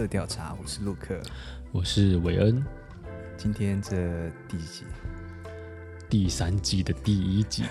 [0.00, 1.20] 回到台客调查，我是陆克，
[1.72, 2.64] 我是韦恩。
[3.36, 4.84] 今天这第几集？
[6.08, 7.64] 第三季的第一集。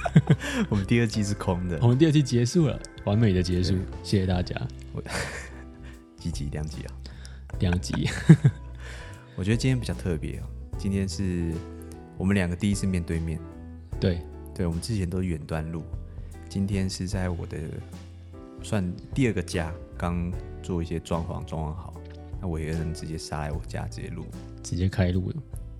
[0.70, 4.56] 我们第二季是空的， 我们第二季结束了，完美的结束，谢谢大家。
[4.92, 5.02] 我
[6.16, 6.48] 几集？
[6.52, 6.94] 两集啊？
[7.60, 8.08] 两集。
[9.36, 10.44] 我觉得今天比较特别哦，
[10.78, 11.52] 今天是
[12.16, 13.38] 我们两个第一次面对面。
[14.00, 14.22] 对，
[14.54, 15.84] 对，我们之前都远端录，
[16.48, 17.58] 今天是在我的
[18.62, 19.70] 算第二个家。
[19.98, 21.94] 刚做一些装潢，装潢好，
[22.40, 24.24] 那我也能直接杀来我家直接录，
[24.62, 25.36] 直接开录了，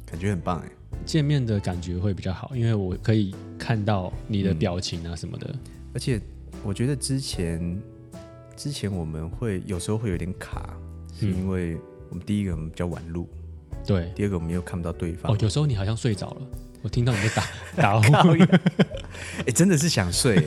[0.06, 0.68] 感觉很棒哎！
[1.04, 5.46] 见面的感觉会比较好，因为我可以看到你的表情啊什么的。
[5.52, 5.60] 嗯、
[5.94, 6.20] 而且
[6.64, 7.80] 我觉得之前
[8.56, 10.74] 之前我们会有时候会有点卡，
[11.14, 11.76] 是因为
[12.08, 13.28] 我们第一个我们比较晚录，
[13.86, 15.32] 对、嗯，第二个我们又看不到对方。
[15.32, 16.46] 哦，有时候你好像睡着了，
[16.82, 17.44] 我听到你在打
[18.00, 18.42] 打呼。
[19.46, 20.42] 哎，真的是想睡。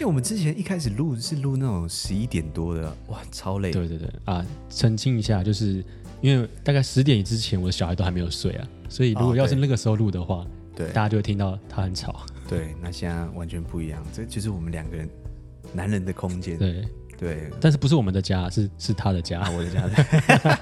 [0.00, 3.70] 因为我们之前一开始录是录那种十一点多的，哇，超累。
[3.70, 5.84] 对对对啊，澄清一下，就是
[6.22, 12.24] 因为大概十点之前我的小孩都还没有睡啊，所以如果要是那个时候录的话，对，大家就会听到他很吵。
[12.48, 15.06] 对，那现在完全不一样，这就是我们两个人
[15.74, 16.56] 男人的空间。
[16.56, 16.82] 对
[17.18, 19.86] 对，但是不是我们的家，是是他的家，我的家。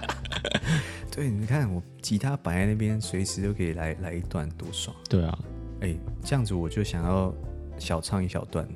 [1.14, 4.96] 对，你看我吉他摆在那边，随时都可以来来一段，多爽。
[5.08, 5.38] 对啊，
[5.82, 7.32] 哎，这样子我就想要
[7.78, 8.68] 小唱一小段。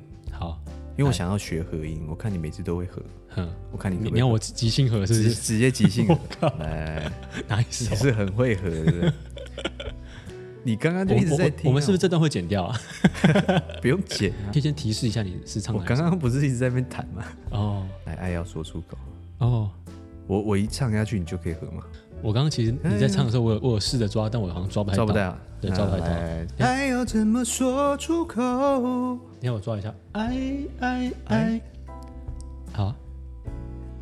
[0.92, 5.22] 好，因为我想要学和音，我看你每次都会和，哼，我看你你要我即兴和是不是？
[5.30, 7.10] 直直接即兴和，来，
[7.48, 7.88] 哪意思？
[7.90, 9.12] 你是很会和的。
[10.64, 12.80] 你刚刚就一直在听，我们是不是这段会剪掉啊？
[13.82, 15.74] 不用剪，可以先提示一下你是唱。
[15.74, 17.24] 我刚刚不是一直在那边弹吗？
[17.50, 18.96] 哦，来，爱要说出口。
[19.38, 19.70] 哦，
[20.28, 21.82] 我我一唱下去，你就可以和吗？
[22.22, 25.04] 我刚刚其实你在唱的时候，我有我有试着抓，但我好像抓不太到。
[25.04, 26.06] 抓不到，对，抓不太到。
[26.64, 29.18] 爱要怎么说出口？
[29.40, 29.92] 你让我抓一下。
[30.12, 31.60] 爱爱爱，
[32.72, 32.94] 好。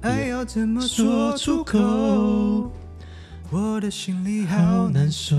[0.03, 2.71] 爱要怎么说出口？
[3.51, 5.37] 我的心里好难受。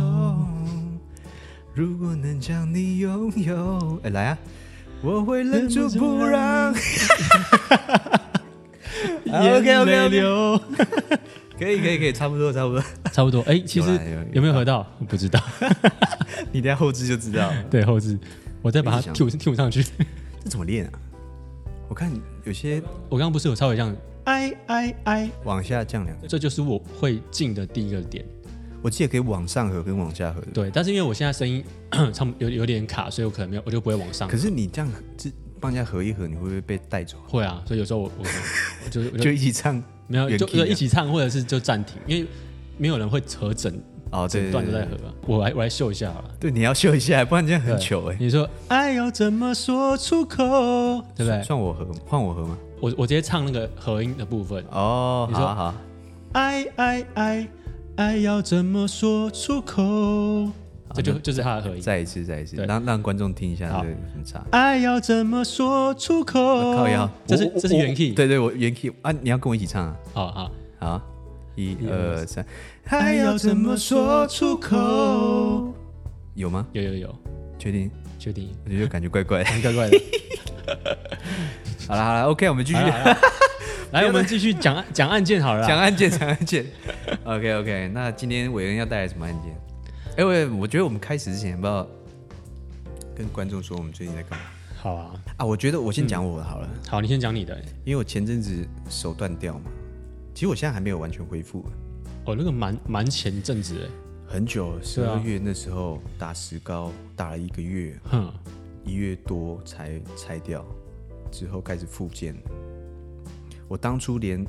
[1.73, 4.37] 如果能将你拥有，哎，来啊！
[5.01, 6.73] 我会忍住不让。
[9.31, 10.61] OK OK OK。
[11.61, 12.83] 可以可以可以，差不多差不多
[13.13, 13.41] 差不多。
[13.41, 13.91] 哎、欸，其实
[14.33, 14.79] 有没有合到？
[14.97, 15.39] 我不知道，
[16.51, 17.63] 你等下后置就知道了。
[17.69, 18.17] 对，后置，
[18.63, 19.83] 我再把它 Q Q 上去。
[20.43, 20.91] 这怎么练啊？
[21.87, 22.11] 我看
[22.45, 28.25] 有些，我刚刚不是有稍微这样，哎哎哎，往下降两个，这就是我会进的第一个点。
[28.81, 30.47] 我记得可以往上合跟往下合的。
[30.51, 31.63] 对，但是因为我现在声音
[32.11, 34.27] 唱有有点卡，所以我可能没有，我就不会往上。
[34.27, 37.17] 可是你这样这帮人家合一合，你会不会被带走？
[37.27, 39.83] 会啊，所以有时候我我，就我就， 就一起唱。
[40.11, 42.27] 没有，就就一起唱，或者是就暂停，因为
[42.77, 43.73] 没有人会合整
[44.11, 44.97] 哦，整段都在合。
[45.25, 46.31] 我来我来秀一下好了。
[46.39, 48.17] 对，你要秀一下，不然这样很糗哎。
[48.19, 50.37] 你说爱要怎么说出口，
[51.15, 51.41] 对不对？
[51.43, 52.57] 算我合，换我合吗？
[52.81, 55.27] 我我直接唱那个合音的部分哦。
[55.29, 55.73] 你说好，
[56.33, 57.47] 爱爱爱
[57.95, 60.49] 爱要怎么说出口？
[60.93, 61.81] 这就就是他的合音。
[61.81, 64.43] 再一次，再一次，让让观众听一下这个很差。
[64.51, 66.39] 爱要怎么说出口？
[66.75, 68.13] 靠腰，这是这是原 key。
[68.13, 69.95] 对对，我原 key 啊，你要跟我一起唱啊。
[70.13, 71.01] 好好好，
[71.55, 72.45] 一二三。
[72.85, 75.73] 爱要怎么说出口？
[76.35, 76.65] 有吗？
[76.73, 77.15] 有有有，
[77.59, 77.91] 确定？
[78.17, 78.49] 确定？
[78.65, 80.01] 我就感觉怪怪， 怪怪的。
[81.87, 82.79] 好了好了，OK，我们继续。
[83.91, 85.67] 来，我们继续讲讲案件好了。
[85.67, 86.65] 讲案件，讲案件。
[87.25, 89.53] OK OK，那今天伟恩要带来什么案件？
[90.17, 91.87] 哎，喂，我觉得我们开始之前，要不要
[93.15, 94.45] 跟观众说我们最近在干嘛？
[94.75, 96.69] 好啊，啊，我觉得我先讲我的好了。
[96.89, 99.71] 好，你先讲你的，因为我前阵子手断掉嘛，
[100.33, 101.63] 其实我现在还没有完全恢复。
[102.25, 108.33] 哦，那个蛮蛮前阵子哎，很久，十二月那时候打石膏打了一个月，哼，
[108.83, 110.65] 一月多才拆掉，
[111.31, 112.35] 之后开始复健。
[113.69, 114.45] 我当初连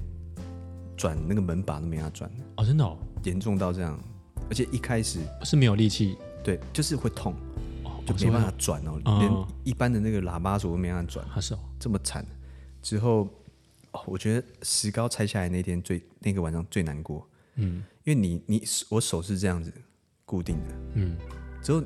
[0.96, 2.28] 转那个门把都没法转。
[2.56, 3.96] 哦，真的哦，严重到这样。
[4.48, 7.34] 而且一开始是没有力气，对，就是会痛，
[8.06, 12.26] 就没办法转哦，连一般的那个喇叭锁都没办法转，是哦，这么惨。
[12.82, 13.28] 之后，
[13.92, 19.72] 哦，我觉得石膏拆下来那天最那个晚上最难过，嗯，因为你你我手是这样子
[20.24, 21.16] 固定的，嗯，
[21.62, 21.82] 之后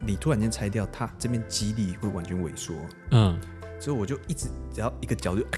[0.00, 2.74] 你突然间拆掉，它这边肌力会完全萎缩，
[3.12, 3.40] 嗯，
[3.80, 5.56] 之后我就一直只要一个角度，啊，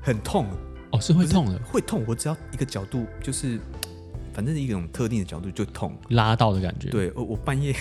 [0.00, 0.46] 很痛，
[0.92, 3.60] 哦，是会痛的，会痛，我只要一个角度就是。
[4.36, 6.90] 反正一种特定的角度就痛，拉到的感觉。
[6.90, 7.74] 对，我 我半夜，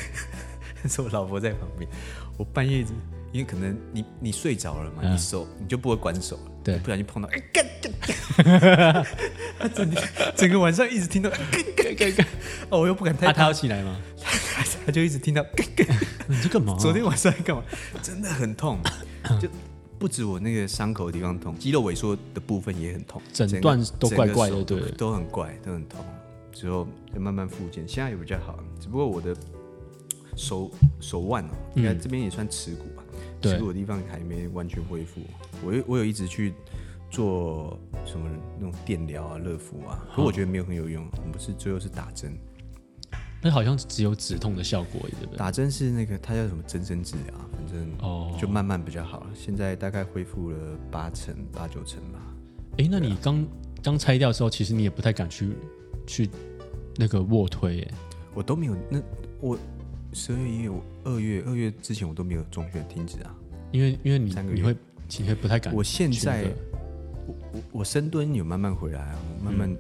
[0.88, 1.90] 是我老婆在旁边，
[2.38, 2.78] 我半夜
[3.34, 7.66] 因为可能你你睡着了嘛，嗯、你手你就不会管手了，对，不小心碰到，哎干，
[9.60, 9.92] 他整
[10.34, 11.30] 整个晚上一直听到
[12.70, 13.34] 哦，我又不敢太。
[13.34, 14.00] 他要起来吗？
[14.86, 15.46] 他就一直听到。
[16.28, 16.78] 你在干嘛？
[16.80, 17.64] 昨天晚上在干嘛？
[18.02, 18.80] 真的很痛，
[19.42, 19.50] 就
[20.00, 26.00] 不止我那个伤口的地方痛，肌肉萎缩的部分也很痛，整段都怪怪的，对，都很怪，都很痛。
[26.56, 29.36] 之后就慢慢复健，现在也比较好，只不过我的
[30.38, 30.72] 手
[31.02, 33.04] 手腕哦，应该这边也算耻骨吧，
[33.42, 35.20] 耻骨的地方还没完全恢复。
[35.66, 36.54] 我有我有一直去
[37.12, 41.06] 做什么那种电疗啊、热敷啊，可我觉得没有很有用。
[41.18, 42.32] 我不是最后是打针，
[43.44, 45.38] 那好像只有止痛的效果，对不对？
[45.38, 49.28] 打针是那个它叫什么增生治疗，反正哦就慢慢比较好了。
[49.34, 50.58] 现在大概恢复了
[50.90, 52.20] 八成、八九成吧。
[52.78, 53.46] 哎，那你刚
[53.84, 55.54] 刚拆掉的时候，其实你也不太敢去。
[56.06, 56.30] 去
[56.98, 57.94] 那个卧推耶，
[58.34, 58.76] 我都没有。
[58.90, 59.02] 那
[59.42, 59.58] 我
[60.14, 60.72] 十二月、一月、
[61.04, 63.36] 二月、二月之前我都没有中断停止啊，
[63.72, 64.76] 因为因为你你会
[65.10, 65.74] 其实不太敢。
[65.74, 66.46] 我现在
[67.28, 69.76] 我我我深蹲有慢慢回来啊，我慢慢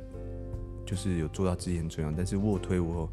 [0.86, 3.10] 就是有做到之前这样，但是卧推我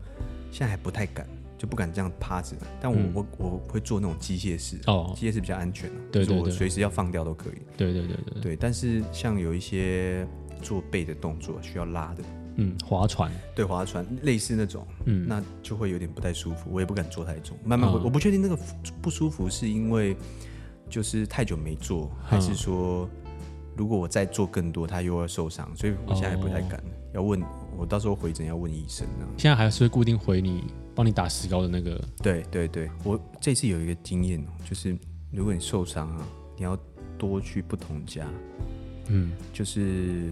[0.50, 1.26] 现在还不太敢，
[1.56, 2.56] 就不敢这样趴着。
[2.80, 7.62] 但我、嗯、我我会做那种机械式哦，机械式比较安全啊，对对对，随时要放掉都可以。
[7.76, 8.56] 对对对对对，对。
[8.56, 10.26] 但是像有一些
[10.60, 12.24] 做背的动作需要拉的。
[12.56, 18.58] 嗯，划船，对，划船类似那种，嗯，那就会有点不太舒服，我也不敢做太重，慢慢会，我不确定那个
[19.00, 20.16] 不舒服是因为
[20.90, 23.08] 就是太久没做，还是说
[23.76, 26.82] 如果我再做更多，他又要受伤，所以我现在还不太敢，
[27.14, 27.42] 要问
[27.76, 29.26] 我到时候回诊要问医生呢。
[29.38, 30.64] 现在还是会固定回你，
[30.94, 31.98] 帮你打石膏的那个。
[32.22, 34.96] 对对对，我这次有一个经验，就是
[35.30, 36.78] 如果你受伤啊，你要
[37.16, 38.26] 多去不同家，
[39.08, 40.30] 嗯，就是。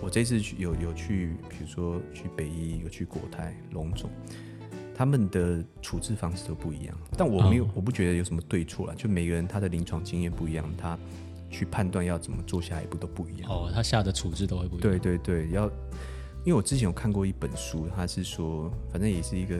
[0.00, 4.10] 我这次去有有去，比如说去北医，有去国泰、龙总，
[4.94, 6.96] 他们的处置方式都不一样。
[7.16, 10.98] 但我没有，哦、我不觉得有什么对错啦，就每个人他的临床经验不一样，他
[11.50, 13.50] 去判断要怎么做下一步都不一样。
[13.50, 14.82] 哦，他下的处置都会不一样。
[14.82, 15.66] 对对对，要，
[16.44, 19.56] 因为我之前有看过一本书，他是说，反正也是一个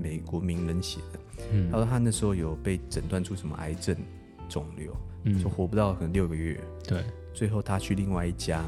[0.00, 1.20] 美国名人写的，
[1.52, 3.96] 嗯、他说他那时候有被诊断出什么癌症
[4.48, 6.60] 肿瘤，嗯，就活不到可能六个月。
[6.86, 8.64] 对，最后他去另外一家。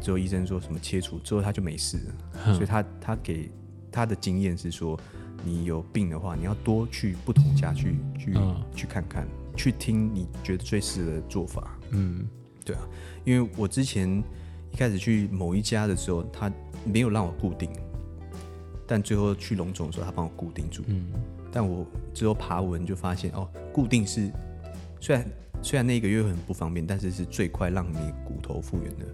[0.00, 2.14] 之后医生说什么切除之后他就没事了，
[2.46, 3.50] 嗯、所以他他给
[3.90, 4.98] 他的经验是说，
[5.44, 9.26] 你有病的话，你要多去不同家去去、嗯、去看看，
[9.56, 11.78] 去听你觉得最适合的做法。
[11.90, 12.26] 嗯，
[12.64, 12.82] 对啊，
[13.24, 14.22] 因为我之前
[14.72, 16.52] 一开始去某一家的时候，他
[16.84, 17.70] 没有让我固定，
[18.86, 20.82] 但最后去龙总的时候，他帮我固定住。
[20.86, 21.06] 嗯，
[21.50, 24.30] 但我之后爬文就发现哦，固定是
[25.00, 25.26] 虽然
[25.62, 29.06] 虽然那一个月很不方便，但是是最快让你骨头复原的。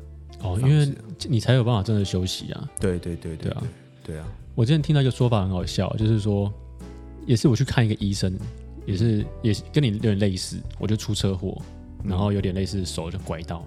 [0.42, 0.92] 哦，因为
[1.28, 2.70] 你才有办法真的休息啊！
[2.80, 3.62] 对对对对，对啊，
[4.04, 4.26] 对啊！
[4.54, 6.52] 我之前听到一个说法很好笑，就是说，
[7.26, 8.36] 也是我去看一个医生，
[8.84, 11.56] 也是也是跟你有点类似，我就出车祸，
[12.04, 13.64] 然后有点类似手就拐到，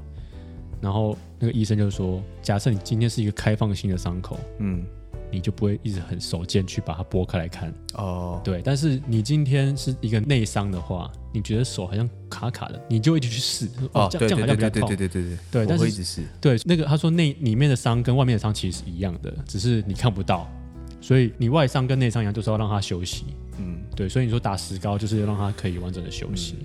[0.81, 4.86] 然后那个医生就说，假设你今天是一个开放性的伤口，嗯。
[5.35, 8.61] 你就不会一直很手贱去把它剥开来看哦，对。
[8.63, 15.65] 但是你今天是一个内伤的话，你觉得手好像卡卡的，你就一直去试哦，这样这样好像比较痛，对对对对对对。
[15.65, 20.50] 但是我会一直试，对那个他说内里面的伤跟外面的伤其实是一样的，只是你看不到，
[21.01, 23.25] 所以你外伤跟内伤一样，就是要让它休息。
[23.57, 24.07] 嗯，对。
[24.07, 26.55] 所以你说打石膏就是要让它可以完整的休息。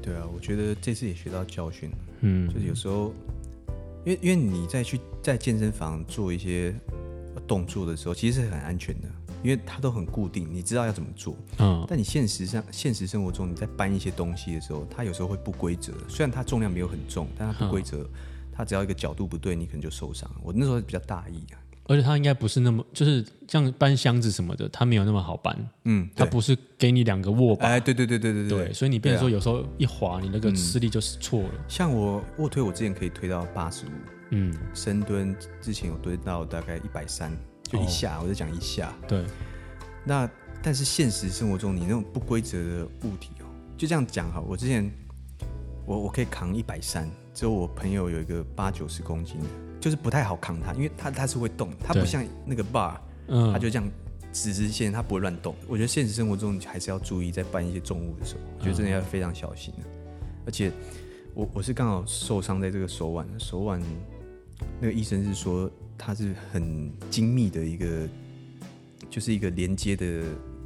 [0.00, 1.90] 对啊，我觉得这次也学到教训。
[2.20, 3.12] 嗯，就是有时候，
[4.04, 6.72] 因为因为你在去在健身房做一些。
[7.50, 9.08] 动作的时候其实是很安全的，
[9.42, 11.36] 因为它都很固定，你知道要怎么做。
[11.58, 15.92] 嗯，但你现实上现实生活中你在搬一些东西的时候，它有时候会不规则。
[16.08, 18.08] 虽然它重量没有很重，但它不规则，嗯、
[18.52, 20.30] 它只要一个角度不对，你可能就受伤。
[20.44, 25.68] 我那时候比较大意啊，而且它应该不是那么，就是像搬箱子什么的，它没有那么好搬。
[25.86, 27.66] 嗯，它不是给你两个握把。
[27.66, 31.50] 哎，对对对对对对，对，所以你变成说有时候一滑，你那个吃力就是错了。
[31.54, 34.19] 嗯、像我卧推，我之前可以推到八十五。
[34.30, 37.32] 嗯，深蹲之前有蹲到大概一百三，
[37.64, 38.92] 就一下，哦、我在讲一下。
[39.06, 39.24] 对，
[40.04, 40.28] 那
[40.62, 43.46] 但是现实生活中，你那种不规则的物体哦，
[43.76, 44.40] 就这样讲哈。
[44.40, 44.90] 我之前
[45.84, 49.46] 我我可以扛一百三，之后我朋友有一个八九十公斤的，
[49.80, 52.96] 就是不太好扛它，因为它它是会动，它不像那个 bar，
[53.28, 53.90] 嗯，它就这样
[54.32, 55.56] 直直线，它不会乱动。
[55.66, 59.74] 我觉得现实生活中你还是要注意，在搬一些重物的时候，我觉得真的要非常小心。
[60.46, 60.70] 而且
[61.34, 63.82] 我我是刚好受伤在这个手腕，手腕。
[64.80, 68.08] 那个医生是说，它是很精密的一个，
[69.10, 70.22] 就是一个连接的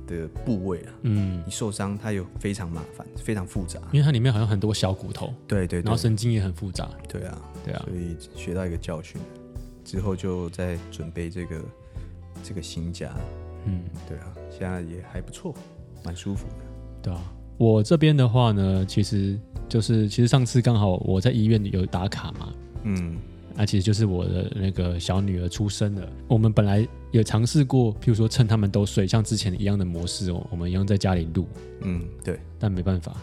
[0.06, 0.92] 的部位啊。
[1.02, 5.32] 嗯，你受伤，它有非常麻烦，非常复杂，因为它里面好像很多小骨头。
[5.48, 6.88] 对对，对，然后神经也很复杂。
[7.08, 9.20] 对啊，对啊，所以学到一个教训，
[9.84, 11.60] 之后就在准备这个
[12.42, 13.12] 这个新家。
[13.66, 15.54] 嗯，对啊，现在也还不错，
[16.04, 16.54] 蛮舒服的。
[17.02, 22.52] 对啊，我这边的话呢，其实就是其实上次刚好我在医院里有打卡嘛。
[22.84, 23.16] 嗯。
[23.56, 26.08] 那其实就是我的那个小女儿出生了。
[26.28, 31.46] 我们本来有尝试过，譬如说趁他们都睡，像之前一样的模式哦，我们一样在家里录。
[31.82, 32.38] 嗯，对。
[32.58, 33.16] 但没办法，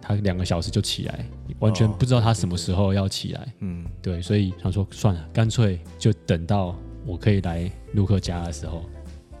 [0.00, 1.26] 他两个小时就起来，
[1.58, 3.40] 完全不知道他什么时候要起来。
[3.42, 6.74] 哦、嗯，对，所以想说算了，干脆就等到
[7.04, 8.84] 我可以来陆克家的时候。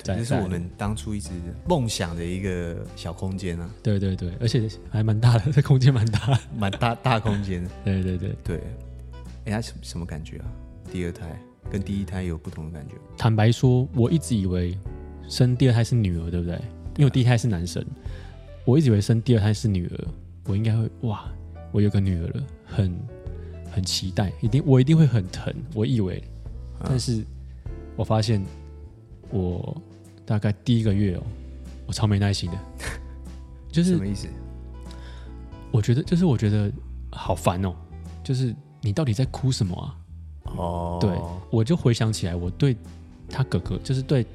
[0.02, 1.30] 这是我们当初一直
[1.66, 3.70] 梦想的一个小空间啊！
[3.82, 7.66] 对对对，而且还蛮大的，这空间蛮大，蛮大大空间。
[7.82, 8.60] 对对对对，
[9.44, 10.46] 哎，他什什么感觉啊？
[10.90, 11.38] 第二胎
[11.70, 12.94] 跟第一胎有不同的感觉？
[13.16, 14.76] 坦白说，我一直以为
[15.28, 16.54] 生第二胎是女儿，对不对？
[16.96, 17.84] 因为我第一胎是男生，
[18.64, 20.04] 我一直以为生第二胎是女儿，
[20.46, 21.28] 我应该会哇，
[21.72, 22.96] 我有个女儿了，很
[23.70, 26.22] 很期待，一定我一定会很疼，我以为，
[26.84, 27.24] 但是
[27.96, 28.42] 我发现
[29.30, 29.76] 我。
[30.26, 31.22] 大概第一个月哦，
[31.86, 32.56] 我超没耐心的，
[33.70, 34.26] 就是什么意思？
[35.70, 36.72] 我觉得就是我觉得
[37.10, 37.74] 好烦哦，
[38.22, 39.96] 就是你到底在哭什么啊？
[40.56, 41.10] 哦，对，
[41.50, 42.76] 我就回想起来，我对
[43.30, 44.26] 他哥哥，就是对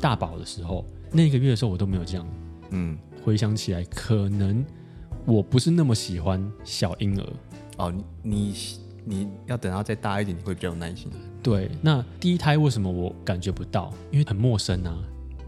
[0.00, 2.24] 大宝的时候，那个月的时候我都没有这样。
[2.70, 4.64] 嗯，回想起来，可能
[5.26, 7.26] 我不是那么喜欢小婴儿。
[7.78, 7.92] 哦，
[8.22, 8.54] 你
[9.04, 11.10] 你要等他再大一点，你会比较有耐心。
[11.42, 13.92] 对，那第一胎为什么我感觉不到？
[14.12, 14.96] 因为很陌生啊。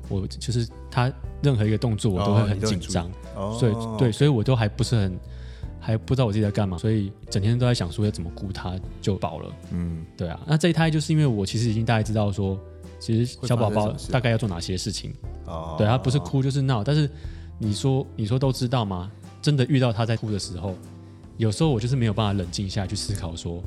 [0.09, 1.11] 我就是他
[1.43, 5.19] 任何一个动作，我都会很紧张，哦、所以、哦、对，所以我都还不是很
[5.85, 9.53] 还不知道我自己在干嘛，所以整天都在想说要怎么顾他就饱了。
[9.73, 10.41] 嗯，对啊。
[10.47, 12.57] 那这一胎就是因为我其实已经大概知道说，
[13.01, 15.13] 其实小宝宝大概要做哪些事情。
[15.47, 17.11] 哦，对，他不是哭就是闹，但是
[17.59, 19.11] 你说你说都知道吗？
[19.43, 20.77] 真的遇到他在哭的时候，
[21.37, 23.61] 有时候我就是没有办法冷静下来去思考说，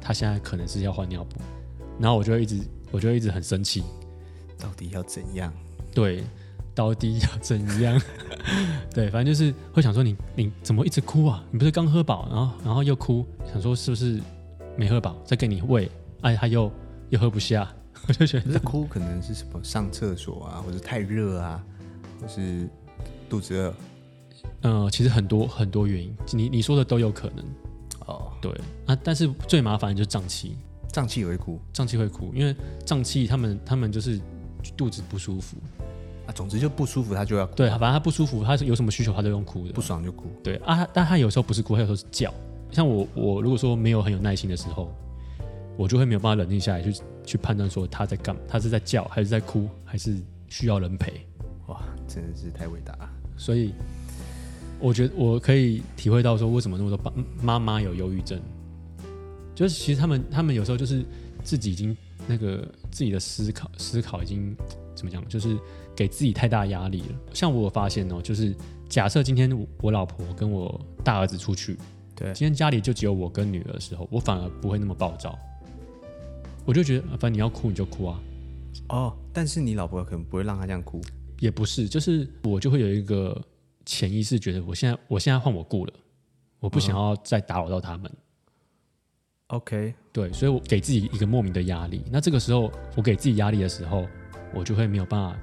[0.00, 1.40] 他现在可能是要换尿布，
[1.98, 2.60] 然后我就会一直
[2.92, 3.82] 我就会一直很生气，
[4.56, 5.52] 到底要怎样？
[5.92, 6.22] 对，
[6.78, 8.00] 到底要怎样？
[8.94, 11.42] 对，反正就是会想说你你怎么一直哭啊？
[11.50, 14.20] 你不是刚喝饱，然后然后又哭，想说是不是
[14.76, 15.20] 没喝饱？
[15.24, 16.70] 再给你喂，哎，他又
[17.10, 17.68] 又喝不下，
[18.06, 21.60] 我就觉得哭可能是什么上厕所啊，或者太热啊，
[22.20, 22.68] 或是
[23.28, 23.74] 肚子饿。
[24.60, 27.44] 嗯、呃，其实很多很多原因，你你说的都有可能。
[28.06, 28.52] 哦，对
[28.86, 30.56] 啊，但是最麻烦的就是胀气，
[30.92, 32.54] 胀气也会哭，胀气会哭，因为
[32.86, 34.20] 胀气他们他们就是
[34.76, 35.56] 肚子不舒服。
[36.28, 37.54] 啊，总之就不舒服，他就要哭。
[37.54, 39.72] 对，反正他不舒服，他有什么需求，他都用哭的。
[39.72, 40.26] 不爽就哭。
[40.44, 42.32] 对啊，但他有时候不是哭，他有时候是叫。
[42.70, 44.92] 像我，我如果说没有很有耐心的时候，
[45.78, 50.18] 我就会没有办法冷静下来，去去判断说他在干，他是在叫，还是在哭，还是
[50.48, 51.26] 需要人陪。
[51.68, 53.08] 哇，真的是太伟大了。
[53.38, 53.72] 所以，
[54.78, 58.38] 我觉得我可以体会到说，为什么那么多爸妈妈有忧郁症，
[59.54, 61.02] 就是其实他们他们有时候就是
[61.42, 64.54] 自己已经那个自己的思考思考已经
[64.94, 65.56] 怎么讲，就是。
[65.98, 67.18] 给自己太大压力了。
[67.34, 68.54] 像我发现哦，就是
[68.88, 69.50] 假设今天
[69.82, 71.76] 我老婆跟我大儿子出去，
[72.14, 75.36] 对，今天家里就只有我跟女儿的时候，我反而不会那么暴躁。
[76.64, 78.20] 我就觉得，反正你要哭你就哭啊。
[78.90, 81.00] 哦，但是你老婆可能不会让他这样哭。
[81.40, 83.36] 也不是，就是我就会有一个
[83.84, 85.92] 潜意识，觉得我现在我现在换我顾了，
[86.60, 88.08] 我不想要再打扰到他们。
[89.48, 92.04] OK，对，所以我给自己一个莫名的压力。
[92.08, 94.06] 那这个时候，我给自己压力的时候，
[94.54, 95.36] 我就会没有办法。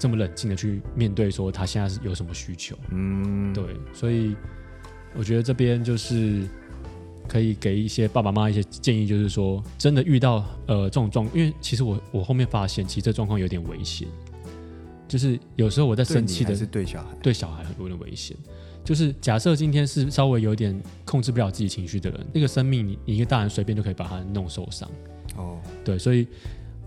[0.00, 2.74] 这么冷静的去面对，说他现在是有什么需求？
[2.90, 4.34] 嗯，对，所以
[5.14, 6.48] 我觉得这边就是
[7.28, 14.08] 可以给一些爸爸妈妈一些建议，就是说真的遇到呃这种状，因为其实我我后面发现，其实这状况有点危险。
[15.06, 18.34] 就是有时候我在生气的，是对小孩，对小孩很有点危险。
[18.82, 24.90] 就是假设今天是稍微有点控制不了自己情绪的人，那个生命你你一个大人随便就可以把他弄受伤。
[25.36, 26.26] 哦，对，所以。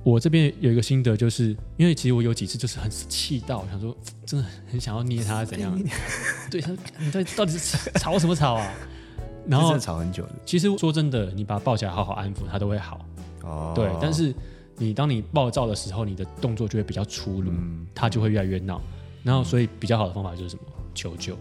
[0.04, 3.96] 我这边有一个心得，就是因为其实我有几次就是很气到，想说
[4.26, 5.80] 真的很想要捏他怎样？
[6.52, 8.74] 对他，你到底到底是吵什么吵啊？
[9.48, 10.32] 然后吵很久的。
[10.46, 13.06] 其实说真的，你把他抱起来好好安抚，他都会好。
[13.44, 13.72] 哦。
[13.76, 14.34] 对，但是
[14.78, 18.82] 你当你暴躁的时候，你的动作就会比较粗鲁，嗯、他就会越来越闹。
[19.24, 20.62] 然后，所以比较好的方法就是什么？
[20.94, 21.38] 求救，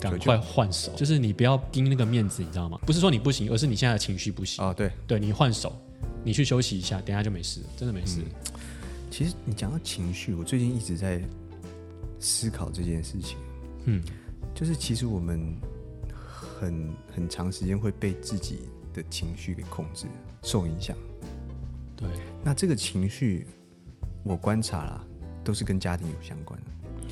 [0.00, 0.90] 赶快换手。
[0.96, 2.78] 就是你不要盯那个面子，你知道吗？
[2.86, 4.64] 不是说你不行，而是你现在的情绪不行。
[4.64, 5.74] 哦，对，对你换手。
[6.28, 8.20] 你去休息一下，等下就没事，真的没事。
[8.20, 8.52] 嗯、
[9.10, 11.22] 其实你讲到情绪，我最近一直在
[12.20, 13.38] 思考这件事情。
[13.86, 14.02] 嗯，
[14.54, 15.56] 就是其实我们
[16.30, 18.58] 很很长时间会被自己
[18.92, 20.04] 的情绪给控制、
[20.42, 20.94] 受影响。
[21.96, 22.06] 对，
[22.44, 23.46] 那这个情绪，
[24.22, 25.06] 我观察了，
[25.42, 26.66] 都是跟家庭有相关的。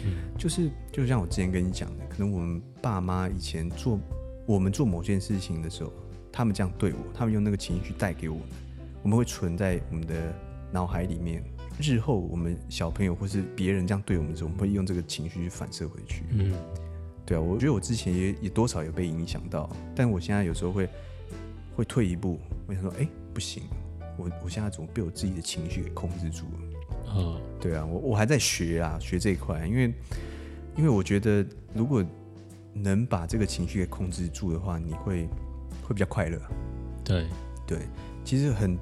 [0.05, 3.99] 嗯，就是就像我之前跟你讲的，可能我们爸妈以前做
[4.45, 5.91] 我们做某件事情的时候，
[6.31, 8.66] 他们这样对我，他们用那个情绪带给我们。
[9.07, 10.35] 我们会存在我们的
[10.73, 11.41] 脑海里面，
[11.81, 16.25] 日后我们小朋友或是别人这样对我们的时候，我们会用这个情绪去反射回去。
[16.31, 16.53] 嗯，
[17.25, 20.89] 对啊，我觉得我之前也也多少有被影响到，但我现在有时候会
[21.77, 23.63] 会退一步，我想说，哎，不行，
[24.17, 27.15] 我我现在怎么被我自己的情绪给控制住了？
[27.15, 29.95] 嗯，对啊，我我还在学啊，学这一块，因为
[30.77, 32.05] 因为我觉得如果
[32.73, 35.29] 能把这个情绪给控制住的话，你会
[35.85, 36.37] 会比较快乐。
[37.05, 37.25] 对
[37.65, 37.79] 对，
[38.27, 38.77] 其实很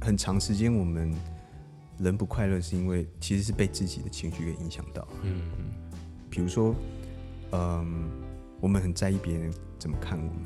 [0.00, 1.14] 很长时间我们
[1.98, 5.06] 人不快乐，是因为其实是被自己的情绪给影响到。
[5.22, 5.64] 嗯嗯，
[6.30, 6.74] 比如说，
[7.52, 8.08] 嗯，
[8.60, 10.42] 我们很在意别人怎么看我们，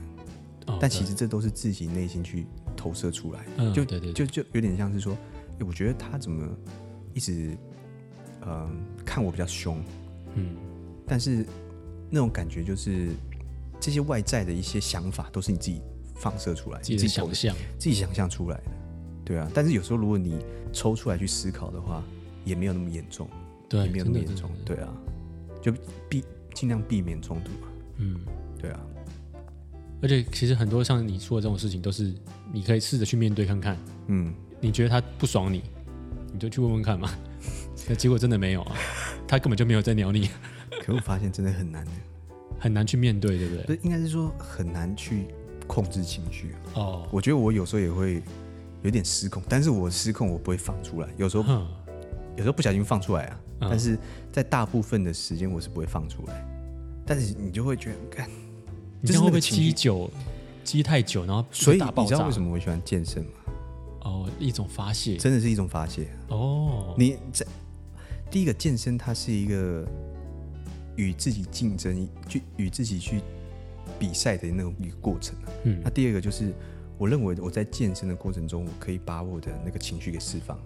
[0.66, 2.46] 哦、但其实这都是自己内心去
[2.76, 3.46] 投射出来。
[3.58, 5.16] 嗯，就对对，就就有点像是说，
[5.60, 6.44] 哎，我觉得他怎么
[7.14, 7.56] 一直
[8.40, 9.80] 嗯看我比较凶，
[10.34, 10.56] 嗯，
[11.06, 11.46] 但是
[12.10, 13.10] 那种感觉就是
[13.78, 15.80] 这些外在的一些想法都是你自己
[16.22, 18.70] 放射出来，自己想象，自己想象出来的，
[19.24, 19.50] 对啊。
[19.52, 20.38] 但是有时候如果你
[20.72, 22.00] 抽出来去思考的话，
[22.44, 23.28] 也没有那么严重，
[23.68, 24.88] 对，也没有那么严重，对啊。
[25.60, 25.72] 就
[26.08, 26.24] 避
[26.54, 28.20] 尽量避免冲突嘛，嗯，
[28.56, 28.80] 对啊。
[30.00, 32.14] 而且其实很多像你说的这种事情，都是
[32.52, 33.76] 你可以试着去面对看看，
[34.06, 35.62] 嗯，你觉得他不爽你，
[36.32, 37.10] 你就去问问看嘛。
[37.88, 38.76] 那结果真的没有啊，
[39.26, 40.30] 他根本就没有在鸟你。
[40.84, 41.84] 可我发现真的很难，
[42.58, 43.64] 很难去面对，对不对？
[43.64, 45.26] 不是，应该是说很难去
[45.66, 46.54] 控制情绪。
[46.74, 48.22] 哦，我觉得我有时候也会
[48.82, 51.44] 有点失控，但是我失控我不会放出来，有时候
[52.36, 53.98] 有时候不小心放出来啊，但是
[54.30, 56.48] 在大部分的时间我是不会放出来。
[57.04, 58.30] 但是你就会觉得，看，
[59.00, 60.08] 你这样会不会积久，
[60.62, 63.30] 积太久，然后所以你知道为什么我喜欢健身吗？
[64.04, 66.08] 哦，一种发泄，真的是一种发泄。
[66.28, 67.44] 哦，你在
[68.30, 69.84] 第一个健身，它是一个
[70.96, 73.20] 与自己竞争、去与自己去
[74.02, 75.36] 比赛的那种一个过程。
[75.62, 76.52] 嗯，那第二个就是，
[76.98, 80.58] 我认为我在健身的过程中，我可以把我的那个情绪给释放。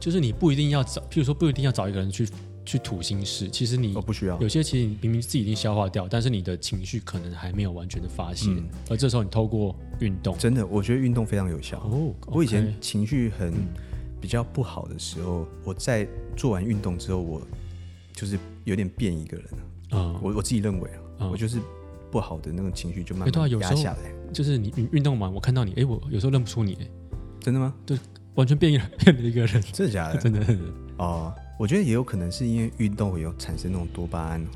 [0.00, 2.26] 就是你不一定要找，譬如说不一定要找一个人去
[2.64, 4.40] 去吐心事，其实你不需要。
[4.40, 11.78] 有些其实你明明自己已经消化掉，但是你的情绪可能还没有完全的发泄，嗯、而这时候你透过运动，真的，我觉得运动非常有效。
[11.80, 13.52] 哦，我以前情绪很
[14.18, 17.42] 比较不好的时候，嗯、我在做完运动之后，我
[18.14, 19.46] 就是有点变一个人
[19.90, 20.14] 啊。
[20.14, 21.58] 嗯、我我自己认为啊，嗯、我就是
[22.10, 24.12] 不好的那种情绪就慢慢压下来。
[24.32, 26.76] 就是你运动完，我看到你，哎，我有时候认不出你，
[27.40, 27.74] 真的吗？
[27.86, 27.96] 就。
[28.34, 30.16] 完全变一 变了一个人，真的假的？
[30.22, 30.40] 真的
[30.96, 34.46] 哦，我觉得也有可能是因为运动会有产生那种多巴胺。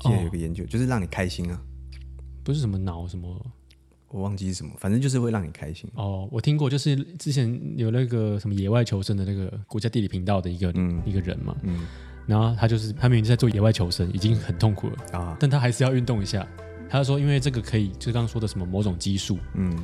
[0.00, 1.62] 现在有个研究，就是让你开心啊，
[2.42, 3.28] 不是什么脑什么，
[4.08, 5.88] 我忘记是什么，反正就是会让你开心。
[5.94, 11.86] 哦，我听过，就是之前有那个什么野外求生的那个国家地理频道的一个嗯一个人嘛，嗯，
[12.26, 16.46] 然后他就是他明明在做野外求生，已经很痛苦了啊，但他还是要运动一下。
[16.88, 19.76] 他就说，因为这个可以，就刚刚说的什么某种激素，嗯。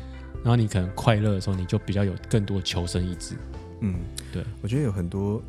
[0.42, 3.34] 然后你可能快乐的时候，你就比较有更多求生意志。
[3.80, 3.96] 嗯，
[4.32, 5.42] 对，我觉得有很多，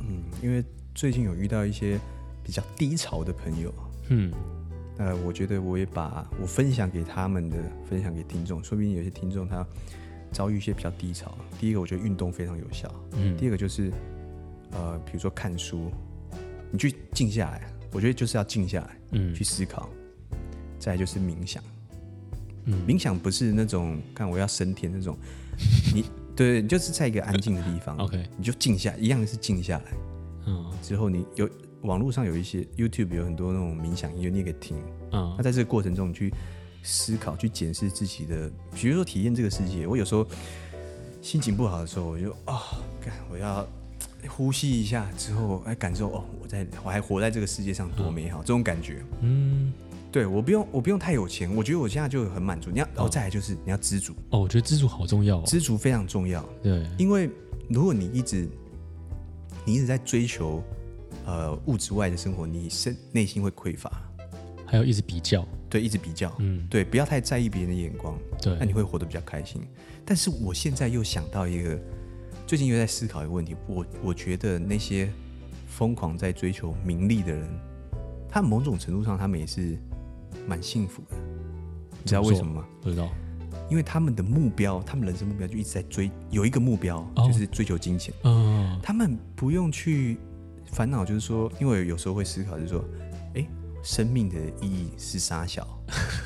[0.00, 0.62] 嗯，因为
[0.94, 1.98] 最近有遇到一些
[2.42, 3.72] 比较低潮的朋友，
[4.08, 4.30] 嗯，
[4.98, 7.56] 呃，我觉得我也把我分享给他们的，
[7.88, 9.66] 分享给听众，说不定有些听众他
[10.30, 11.34] 遭遇一些比较低潮。
[11.58, 12.90] 第一个，我觉得运动非常有效。
[13.12, 13.90] 嗯，第二个就是，
[14.72, 15.90] 呃，比如说看书，
[16.74, 19.88] 你去静下来，我觉得就是要静下来，嗯，去思考。
[20.76, 21.62] 再来就是冥想。
[22.64, 25.16] 嗯，冥想不是那种看我要升天那种，
[25.94, 29.84] 你 对，你就是在一个安静的地方，OK，你就静下，一样是静下来。
[30.46, 31.48] 嗯，之后你有
[31.82, 34.76] 网络上有一些 YouTube 有很多那种冥想音乐，你也可以听。
[35.12, 36.34] 嗯，那在这个过程中，你去
[36.82, 39.86] 思考、去检视自己的，比如说体验这个世界。
[39.86, 40.26] 我有时候
[41.22, 43.64] 心情不好的时候，我就啊，看、哦，我要
[44.28, 49.02] 呼吸一下，之后来感受哦，我在我还活在这个世界上多美好，嗯、这种感觉。
[49.20, 49.72] 嗯。
[50.12, 52.70] 对，我不用，我不用太有钱，我觉得我现在就很满足。
[52.70, 54.14] 你要，然后再来就是你要知足。
[54.30, 55.42] 哦，我觉得知足好重要哦。
[55.44, 56.40] 知足非常重要。
[56.62, 57.28] 对，因为
[57.68, 58.48] 如果你一直
[59.64, 60.62] 你一直在追求
[61.26, 63.90] 呃物质外的生活，你身内心会匮乏。
[64.64, 69.60] 还有一直比较，对，一直比较，嗯，对，不要太在意别人的眼光，对，那你会活得比较开心。
[70.04, 71.78] 但是我现在又想到一个，
[72.46, 75.10] 最近又在思考一个问题，我我觉得那些
[75.66, 77.48] 疯狂在追求名利的人，
[78.28, 79.78] 他某种程度上他们也是。
[80.48, 81.16] 蛮幸福的，
[82.02, 82.66] 你知道为什么吗？
[82.82, 83.08] 不知道，
[83.70, 88.12] 因为他们的目标，他们人生目标就一直在追，有一个目标、哦、就是追求金钱。
[88.24, 90.18] 嗯，他们不用去
[90.66, 92.84] 烦恼，就是说，因为有时候会思考，就是说，
[93.36, 93.46] 哎，
[93.82, 95.66] 生命的意义是啥小？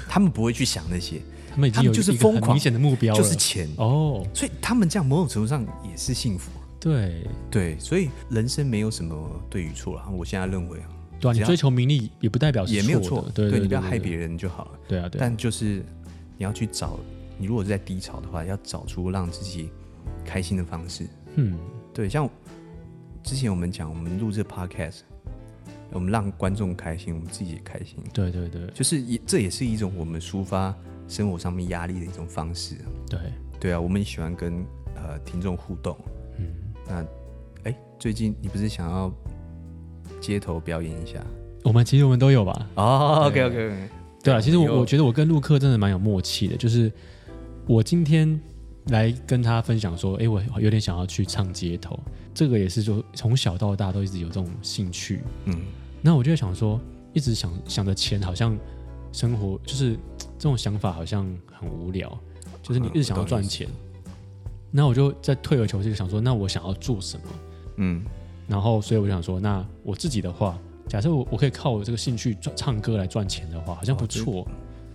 [0.08, 1.20] 他们不会去想那些，
[1.58, 4.24] 他们已经有就是疯狂明显的目标，就是钱哦。
[4.32, 6.52] 所以他们这样某种程度上也是幸福。
[6.78, 10.08] 对对，所以人生没有什么对与错了。
[10.08, 10.88] 我现在认为啊。
[11.18, 14.78] 对啊，你追求名利也不代表是也没有错，对，你不要害别人就好了。
[14.86, 15.20] 对啊，对啊。
[15.20, 15.84] 但就是
[16.36, 16.96] 你要去找，
[17.36, 19.68] 你如果是在低潮的话，要找出让自己
[20.24, 21.08] 开心的方式。
[21.34, 21.58] 嗯，
[21.92, 22.30] 对，像
[23.24, 25.00] 之前我们讲，我们录这 podcast，
[25.90, 27.96] 我们让观众开心，我们自己也开心。
[28.14, 30.72] 对对对，就是也这也是一种我们抒发
[31.08, 32.76] 生活上面压力的一种方式。
[33.08, 33.18] 对
[33.58, 35.96] 对啊，我们也喜欢跟呃听众互动。
[36.38, 36.46] 嗯，
[36.86, 37.04] 那
[37.64, 39.12] 哎，最近你不是想要
[40.20, 41.24] 街头表演一下？
[41.64, 42.70] 我们其实我们都有吧？
[42.76, 43.88] 哦，OK OK OK。
[44.22, 46.90] 对啊，其实我我觉得我跟陆克真的蛮有默契的，就是
[47.66, 48.40] 我今天
[48.86, 51.98] 来跟他分享说，哎，我有点想要去唱街头，
[52.34, 55.20] 这个也是就从小到大都一直有这种兴趣。
[55.46, 55.54] 嗯，
[56.00, 56.80] 那我就想说，
[57.12, 58.56] 一直想想着钱，好像
[59.12, 59.96] 生活就是
[60.38, 62.16] 这种想法好像很无聊。
[62.62, 63.66] 就是你一直想要赚钱，
[64.70, 67.24] 那我就在退而求其次想说，那我想要做什么？
[67.76, 68.04] 嗯，
[68.46, 74.46] 然后所以我就想说，那我自己的话，假设我我可以靠我这个兴趣赚唱歌来赚钱的话，好像不错。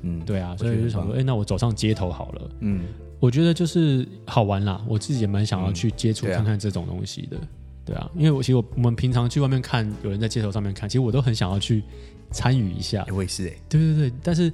[0.01, 2.49] 嗯，对啊，所以我就想说，哎，那我走上街头好了。
[2.59, 2.83] 嗯，
[3.19, 7.37] 我觉得就是好玩啦，我自己也蛮想要去接触看看这种东西的。
[7.85, 11.83] 对啊，因为我其实我我们平常去外面看有人在街头上面看，其实我都很想要去。
[12.31, 14.51] 参与一下，我也是哎，对对对，但是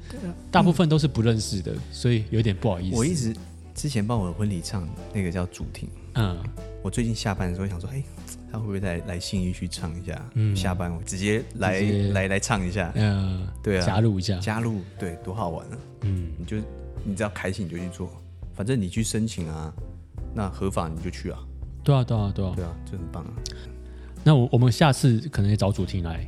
[0.52, 2.98] 大部分都是不认识的，所以有点不好意思。
[2.98, 3.34] 我一直
[3.74, 6.38] 之前帮我的婚礼唱那个叫主题，嗯，
[6.84, 8.04] 我最近下班的时候想说，哎，
[8.52, 10.30] 他会不会再来信义区唱一下？
[10.34, 11.80] 嗯，下班我直接来
[12.12, 15.78] 来来唱一下，嗯，对啊，加入一下，加入，对，多好玩啊！
[16.02, 16.58] 嗯，你就
[17.06, 18.12] 你只要开心你就去做，
[18.54, 19.74] 反正你去申请啊，
[20.36, 21.39] 那合法你就去啊，
[21.89, 23.34] 对啊对啊对啊对啊，就很棒啊。
[24.23, 26.23] 那我我们下次可能也找主题来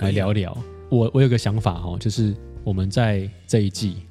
[0.00, 0.54] 来聊聊。
[0.90, 4.02] 我我有个想法哈，就是我们在这一季，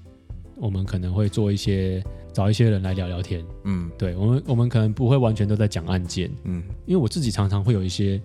[0.56, 3.46] 我们可能会做一些找一些人来聊聊天。
[3.66, 6.32] 嗯，对，我们我们可能不会完全都在讲案件。
[6.46, 8.20] 嗯，因为我自己常常会有一些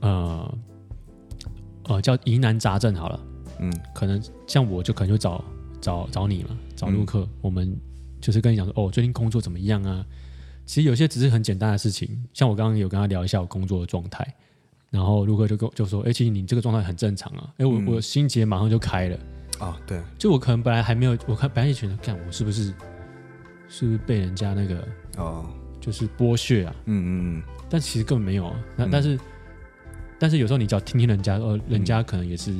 [0.00, 0.58] 呃
[1.88, 3.20] 呃叫疑难杂症好了。
[3.58, 5.44] 嗯，可能像我就可能就找
[5.80, 7.76] 找找你嘛，找陆克，嗯、我们
[8.20, 10.06] 就是跟你讲说哦，最近工作怎么样啊？
[10.68, 14.34] 其实有些只是很简单的事情，像我刚刚有跟他聊一下我工作的状态。
[14.90, 17.48] 然后陆哥就跟就说：“哎，其实你这个状态很正常啊。
[17.56, 19.16] 哎，我、嗯、我心结马上就开了
[19.58, 19.76] 啊、哦。
[19.86, 22.64] 对，就我可能本来还没有，我看本来也觉得，看我是不是
[23.66, 25.46] 是不是被人家那个哦，
[25.80, 26.76] 就是剥削啊。
[26.84, 27.42] 嗯嗯嗯。
[27.70, 28.54] 但其实根本没有啊。
[28.76, 29.18] 那、嗯、但是
[30.18, 32.52] 但是有时候你只要听听人家，呃，人家可能也是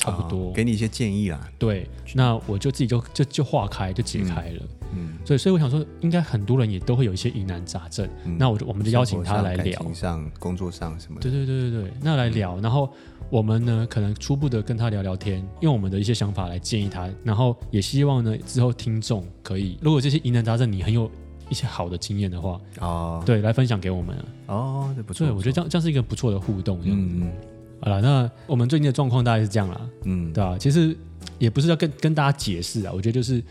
[0.00, 1.40] 差不多，哦、给你一些建议啦。
[1.58, 4.62] 对，那我就自己就就就化开，就解开了。
[4.62, 8.08] 嗯嗯，所以所以我想说，应该很多人也都会有一些疑难杂症。
[8.24, 11.30] 嗯、那我就我们就邀请他来聊，上，上工作上什么的。
[11.30, 12.90] 对对对对对，那来聊，嗯、然后
[13.30, 21.08] 我们呢，可能初步的跟他聊聊天，用我们的一些想法来建议他，然后也希望呢，之后听众可以，如果这些疑难杂症你很有
[21.48, 24.16] 一些好的经验的话，哦，对，来分享给我们。
[24.46, 25.24] 哦，这不错。
[25.24, 26.80] 对，我觉得这样这样是一个不错的互动。
[26.82, 27.32] 嗯嗯。
[27.80, 29.90] 好了，那我们最近的状况大概是这样啦。
[30.04, 30.56] 嗯，对吧？
[30.58, 30.96] 其实
[31.38, 33.42] 也不是要跟跟大家解释啊，我觉得就是。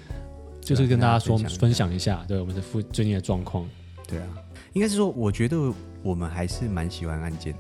[0.62, 3.68] 就是跟大家说分享一下，对我们的附最近的状况。
[4.08, 4.28] 对啊，
[4.74, 5.58] 应该是说，我觉得
[6.04, 7.60] 我们还是蛮喜欢案件的，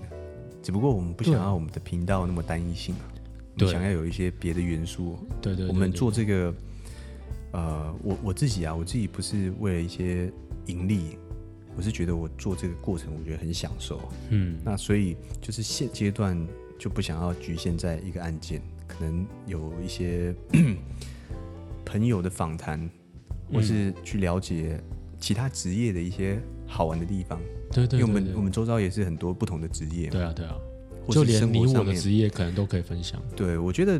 [0.61, 3.09] 只不过我们不想要我们的频道那么单一性啊，
[3.57, 5.17] 我们想要有一些别的元素。
[5.41, 6.53] 对对，对，对，对，我们做这个，
[7.53, 10.31] 呃，我我自己啊，我自己不是为了一些
[10.67, 11.17] 盈利，
[11.75, 14.01] 我是觉得我做这个过程，我觉得很享受。
[14.29, 16.37] 嗯，那所以就是现阶段
[16.77, 20.33] 就不想要局限在一个案件，可能有一些
[21.85, 22.89] 朋友的访谈。
[23.51, 24.79] 或是去了解
[25.19, 30.55] 其他职业的一些好玩的地方，对对，因为我们我们周遭也是很多不同的职业，对啊对啊，
[31.09, 33.19] 就连你我的职业可能都可以分享。
[33.35, 33.99] 对，我觉得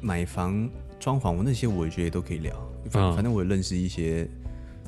[0.00, 0.66] 买房、
[0.98, 2.56] 装潢，我那些我也觉得都可以聊。
[2.88, 4.26] 反反正我也认识一些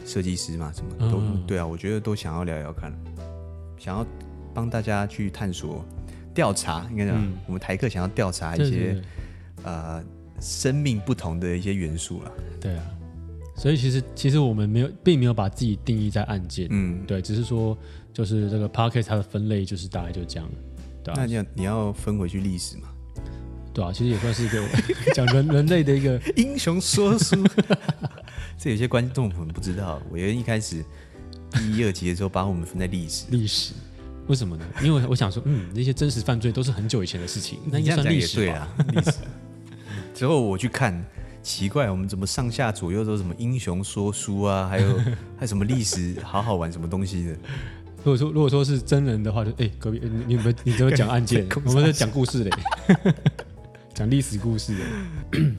[0.05, 2.93] 设计师嘛，什么都对啊，我觉得都想要聊聊看，
[3.79, 4.07] 想要
[4.55, 5.85] 帮大家去探索、
[6.35, 9.03] 调查，应该讲我们台客想要调查一些
[9.63, 10.03] 呃
[10.41, 12.33] 生命不同的一些元素了。
[12.61, 12.85] 对啊。
[13.59, 17.77] 所以其实其实我们没有，并没有把自己定义在案件，嗯，对，只是说
[18.13, 20.47] 就是这个 podcast 它的分类就是大概就这样，
[21.03, 22.89] 对啊，那你要你要分回去历史嘛？
[23.73, 24.63] 对啊，其实也算是一个
[25.17, 27.37] 讲人人类的一个 英雄说书。
[28.59, 30.85] 这有些观众可能不知道，我原一开始
[31.53, 33.73] 第一二集的时候把我们分在历史，历史
[34.27, 34.65] 为什么呢？
[34.83, 38.69] 因为我想说，嗯，那些真实犯罪都是很久以前的事情，那应该算历史吧？
[38.93, 39.13] 历史。
[40.15, 41.05] 之后我去看。
[41.43, 44.67] 奇怪，我们怎么上下左右都什么英雄说书啊？
[44.67, 44.99] 还有
[45.39, 47.31] 还有什么历史好好玩什么东西的？
[48.03, 51.47] 如果说如果说是真人的话，就哎、欸、隔壁你你们你怎么讲案件？
[51.65, 52.51] 我们在讲故事嘞，
[53.97, 54.85] 讲历史故事的。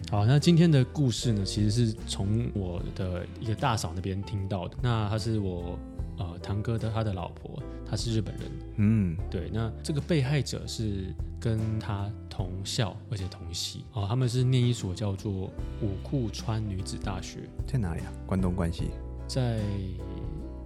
[0.12, 4.78] 好，那今天的故事呢，其实是从我的一个大嫂那边听到的。
[4.82, 5.78] 那她是我。
[6.20, 8.52] 呃，堂哥的他的老婆，她是日本人。
[8.78, 9.52] 嗯，对。
[9.54, 13.86] 那这个被害者是跟他同校，而且同系。
[13.94, 18.12] 哦，他们是念一所叫做武库川女子大学，在哪里啊？
[18.26, 18.86] 关东关西？
[19.28, 19.60] 在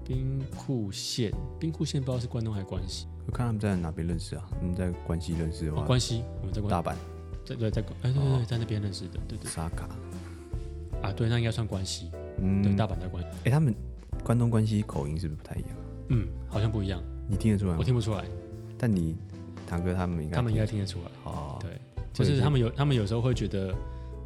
[0.05, 1.33] 兵库县。
[1.59, 3.07] 兵库县不知道是关东还是关西？
[3.27, 4.47] 我看他们在哪边认识啊？
[4.57, 6.23] 他们在关西认识的话，哦、关西。
[6.39, 6.95] 我们在关大阪，
[7.55, 9.19] 在对在哎对对对，在那边认识的。
[9.27, 9.49] 对对。
[9.49, 9.87] 沙卡。
[11.01, 12.11] 啊，对，那应该算关系。
[12.39, 13.73] 嗯，对，大阪的关，哎、欸，他们
[14.23, 15.69] 关东关西口音是不是不太一样？
[16.09, 17.01] 嗯，好像不一样。
[17.27, 17.75] 你听得出来？
[17.77, 18.23] 我听不出来。
[18.77, 19.15] 但你
[19.67, 21.05] 堂哥他们应该，他们应该听得出来。
[21.23, 21.79] 哦，对，
[22.13, 23.73] 就是他们有，他们有时候会觉得，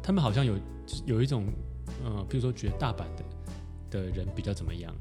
[0.02, 0.54] 他们好像有
[1.04, 1.46] 有一种，
[2.04, 3.24] 呃，比如说觉得大阪的
[3.90, 4.94] 的人比较怎么样。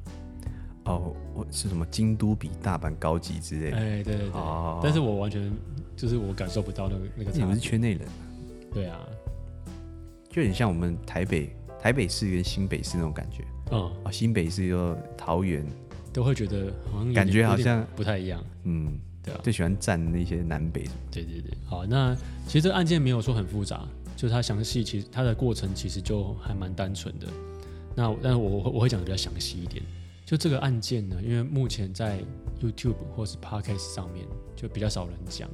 [0.86, 3.78] 哦，我是什么京都比大阪高级之类的。
[3.78, 4.32] 哎、欸，对对对。
[4.32, 4.80] 哦。
[4.84, 5.52] 但是我完全
[5.96, 7.38] 就是我感受不到那个那个差。
[7.38, 8.08] 你们是圈内人。
[8.74, 9.00] 对啊。
[10.30, 13.44] 就很像我们台北台北市跟新北市那种感觉。
[13.72, 13.92] 嗯。
[14.04, 15.66] 啊，新北市又桃园，
[16.12, 18.44] 都会觉得好像感觉好像不太一样。
[18.64, 19.40] 嗯，对啊。
[19.44, 20.86] 最喜欢站那些南北。
[21.10, 21.52] 对对对。
[21.66, 27.28] 好，那其实这个案件没有说很复杂，就是它详细，其实它的过程其实就还蛮单纯的。
[27.96, 29.82] 那但是我我会讲的比较详细一点。
[30.26, 32.20] 就这个案件呢，因为目前在
[32.60, 35.48] YouTube 或是 Podcast 上面就比较少人讲，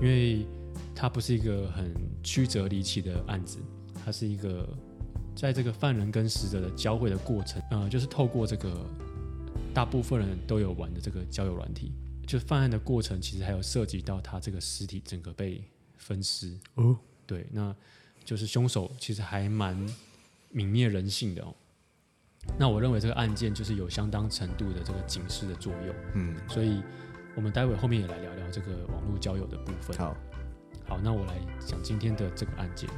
[0.00, 0.46] 因为
[0.94, 3.58] 它不是一个很曲折离奇的案子，
[4.04, 4.68] 它是一个
[5.34, 8.86] 在这个犯人跟死者的交汇的过程，呃，就是透过这个
[9.72, 11.92] 大部分人都有玩的这个交友软体，
[12.26, 15.62] 就犯案的过程其实还有涉及到他这个尸体整个被
[15.96, 16.56] 分尸。
[16.74, 17.74] 哦，对，那
[18.24, 19.76] 就是凶手其实还蛮
[20.54, 21.54] 泯灭人性的哦。
[22.58, 26.82] 那我认为这个案件就是有相当程度的这个警示的作用，嗯，所以
[27.36, 29.96] 我们待会后面也来聊聊这个网络交友的部分。
[29.98, 30.16] 好，
[30.86, 32.88] 好，那我来讲今天的这个案件。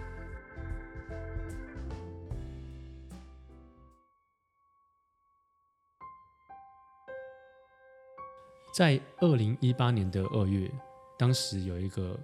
[8.75, 10.71] 在二零一八年的二月，
[11.19, 12.15] 当时有一个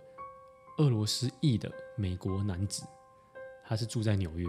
[0.77, 2.87] 俄罗斯裔的美国男子，
[3.65, 4.47] 他是住在纽约，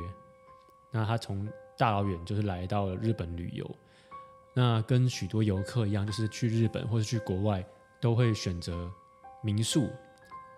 [0.92, 1.48] 那他从
[1.78, 3.66] 大老远就是来到了日本旅游，
[4.56, 7.66] 那跟许多游客一样，就是去日本或者去国外
[8.00, 8.88] 都会选择
[9.42, 9.90] 民宿，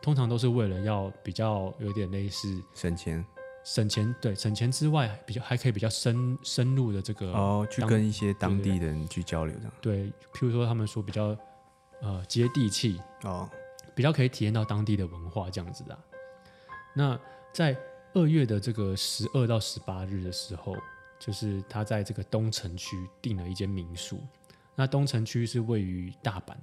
[0.02, 3.26] 通常都是为了要比较有点类似省钱，
[3.64, 9.74] 省钱对，省钱之外，比较还可以比较深深入的这个哦，去跟一些当地人去交流这样。
[9.80, 11.38] 对，譬如说他们说比较
[12.02, 13.50] 呃接地气哦，
[13.96, 15.98] 比较可以体验到当地的文化这样子的。
[16.94, 17.18] 那
[17.54, 17.78] 在
[18.14, 20.76] 二月的这个十二到十八日的时候。
[21.26, 24.22] 就是他在这个东城区订了一间民宿，
[24.76, 26.56] 那东城区是位于大阪，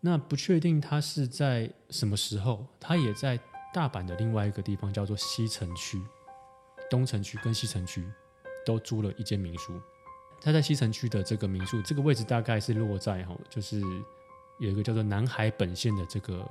[0.00, 3.40] 那不确定他是在什么时候，他也在
[3.72, 5.98] 大阪的另外一个地方叫做西城区，
[6.90, 8.04] 东城区跟西城区
[8.66, 9.80] 都租了一间民宿。
[10.42, 13.80] 他在西城区的这个民宿，这个位置大概是落在哈，就是
[14.58, 16.46] 有一个叫做南海本线的这个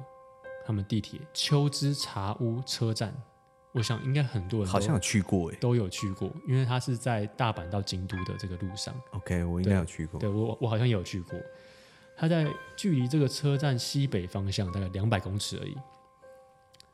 [0.66, 3.14] 他们地铁秋之茶屋车站。
[3.74, 8.94] 我想应该很多人好像有去过哎，都有去过，因为他是在大阪到京都的这个路上。
[9.12, 10.20] OK，我应该有去过。
[10.20, 11.40] 对，对我，我好像也有去过。
[12.18, 15.76] 它在距离这个车站西北方向大概两百公尺而已。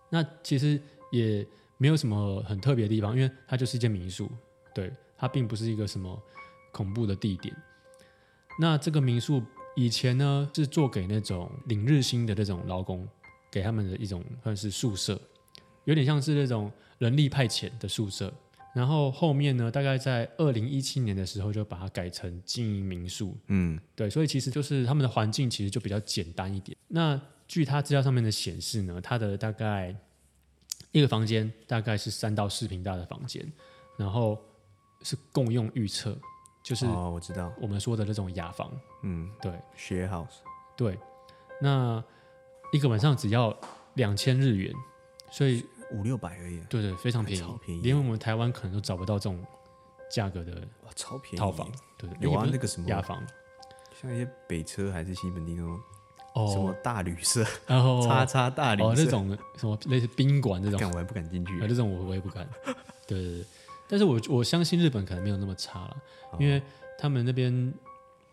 [0.10, 0.80] 那其实
[1.12, 1.46] 也
[1.78, 4.30] 没有什么很特别的地方，因为它就是一间民宿，
[4.74, 6.18] 对，它并不是一个什么
[6.72, 7.54] 恐怖的地点。
[8.60, 9.44] 那这个民宿
[9.76, 13.06] 以前呢是做给那种领日薪的那种劳工，
[13.52, 15.20] 给他们的一种算是宿舍。
[15.88, 18.32] 有点像是那种人力派遣的宿舍，
[18.74, 23.38] 然后后面呢，大概在二零一七年的时候就把它改成经营民宿。
[23.48, 26.78] 嗯，对，所以其实就是他们的环境其实就比较简单一点。
[26.90, 29.96] 那据他资料上面的显示呢，他的大概
[30.92, 33.50] 一个房间大概是三到四平大的房间，
[33.98, 34.38] 然后
[35.04, 36.20] 是共用预测，
[36.62, 38.70] 就是哦，我知道我们说的那种雅房。
[39.04, 40.40] 嗯，对，share house。
[40.76, 41.00] 对，
[41.62, 42.04] 那
[42.74, 43.58] 一个晚上只要
[43.94, 44.74] 两千日元，
[45.32, 45.64] 所以。
[45.92, 49.44] 五六百而已，对对，非常便宜，超便宜，连我们台湾可能都找不到这种
[50.10, 51.38] 价格的哇，超便宜。
[51.38, 53.22] 套房，对对，有啊，那个什么雅房，
[54.02, 55.80] 像一些北车还是西门町那种，
[56.34, 62.48] 哦，什么大旅社，然后叉叉大旅社，哦，那种什么类似宾馆这种，我还不敢进去，啊，这种我我也不敢，
[63.08, 63.46] 对对对，
[63.88, 65.98] 但是我我相信日本可能没有那么差了，
[66.40, 66.62] 因为
[67.00, 67.74] 他们那边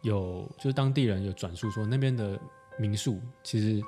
[0.03, 2.38] 有就是当地人有转述说，那边的
[2.79, 3.83] 民宿其实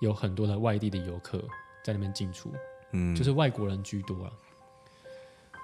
[0.00, 1.38] 有很多的外地的游客
[1.82, 2.52] 在那边进出。
[2.94, 4.32] 嗯，就是外国人居多了。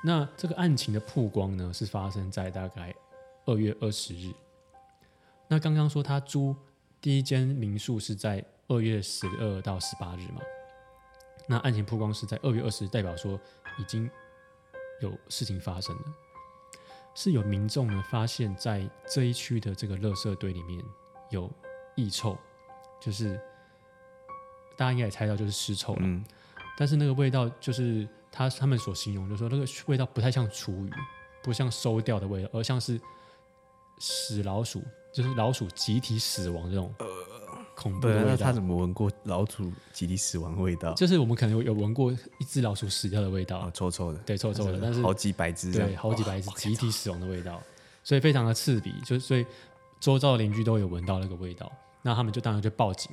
[0.03, 2.95] 那这个案情的曝光呢，是发生在大概
[3.45, 4.33] 二月二十日。
[5.47, 6.55] 那刚刚说他租
[7.01, 10.41] 第一间民宿是在二月十二到十八日嘛？
[11.47, 13.39] 那案情曝光是在二月二十日，代表说
[13.79, 14.09] 已经
[15.01, 16.03] 有事情发生了，
[17.15, 20.83] 是有民众呢发现，在这一区的这个垃圾堆里面
[21.31, 21.51] 有
[21.95, 22.39] 异臭，
[23.01, 23.41] 就是
[24.77, 26.01] 大家应该也猜到，就是尸臭了。
[26.03, 26.25] 嗯
[26.81, 30.91] 但是那个味道就是他他们所形容，就是说那个味道不太像厨余，
[31.43, 32.99] 不像收掉的味道，而像是
[33.99, 36.91] 死老鼠，就是老鼠集体死亡这种
[37.77, 38.31] 恐怖的味道。
[38.31, 40.95] 那他怎么闻过老鼠集体死亡的味道？
[40.95, 47.63] 就是我们可能有闻过一只老鼠死掉的味道，哦、臭臭的，对，臭臭的，但是好几百只，对，好几百只集体死亡的味道，
[48.03, 49.45] 所以非常的刺鼻，就所以
[50.01, 53.13] 周遭的邻居都有闻到那个味道，那他们就当然就报警。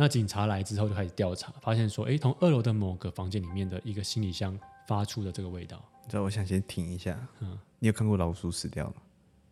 [0.00, 4.56] 那警察来之后就开始调查，发现说，哎，从二楼的某个房间里面的一个行李箱
[4.86, 5.84] 发出的这个味道。
[6.04, 7.18] 你知道，我想先停一下。
[7.40, 8.94] 嗯，你有看过老鼠死掉吗？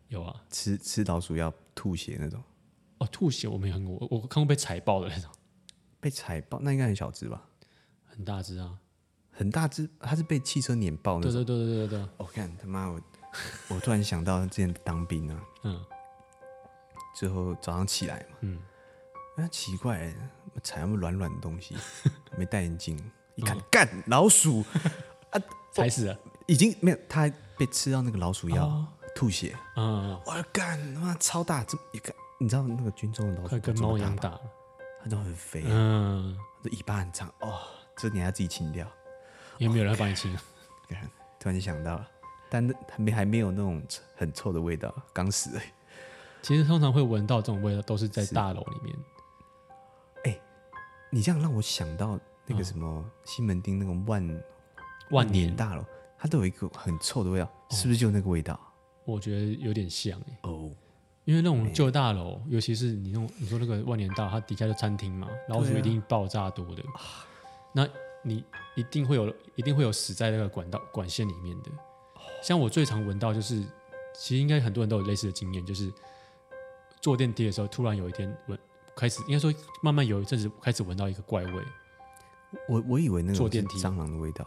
[0.07, 2.41] 有啊，吃吃老鼠要吐血那种。
[2.99, 5.29] 哦，吐血我没看过，我我看过被踩爆的那种。
[5.99, 7.45] 被踩爆那应该很小只吧？
[8.05, 8.79] 很大只啊，
[9.29, 11.33] 很大只，它是被汽车碾爆那种。
[11.33, 12.09] 对对对对对对。
[12.15, 13.01] 我看他妈我，
[13.67, 15.85] 我突然想到之前当兵啊，嗯，
[17.13, 18.57] 最后早上起来嘛，嗯。
[19.39, 20.15] 那奇怪、欸，
[20.63, 21.75] 踩那么软软的东西，
[22.37, 22.97] 没戴眼镜，
[23.35, 24.63] 一看，干、老鼠
[25.31, 25.41] 啊，
[25.71, 34.39] 踩死了，已经没有，他被吃到那个老鼠药，吐血，嗯，我干，他妈超大，这么一个，你知道那个军中的老鼠跟猫一样大，
[35.03, 37.59] 它都很肥，嗯，这尾巴很长，哦，
[37.95, 38.87] 这你还要自己清掉，
[39.57, 40.35] 有没有人帮你清？
[40.89, 42.07] 看，突然就想到了，
[42.49, 43.83] 但还没还没有那种
[44.15, 45.59] 很臭的味道，刚死。
[46.41, 48.95] 其实通常会闻到这种味道，都是在大楼里面。
[51.09, 54.43] 你这样让我想到那个什么西门町那个万
[55.11, 55.55] 万年。
[55.55, 55.83] 大楼，
[56.17, 58.59] 它都有一个很臭的味道，是不是就那个味道？
[59.05, 60.69] 我觉得有点像哎哦，
[61.23, 66.83] 因为那种旧大楼，尤其是你那种你说那个万年大楼，它底下就餐厅嘛，老鼠一定爆炸多的，
[67.73, 67.87] 那
[68.21, 68.43] 你
[68.75, 71.71] 一定会有一定会有死在那个管道管线里面的。
[72.41, 73.63] 像我最常闻到就是，
[74.13, 75.91] 其实应该很多人都有类似的经验，就是
[76.99, 78.59] 坐电梯的时候，突然有一天闻。
[78.97, 81.63] 开始应该说，慢慢有一阵子开始闻到一个怪味。
[82.67, 84.45] 我我以为那个坐电梯蟑螂的味道，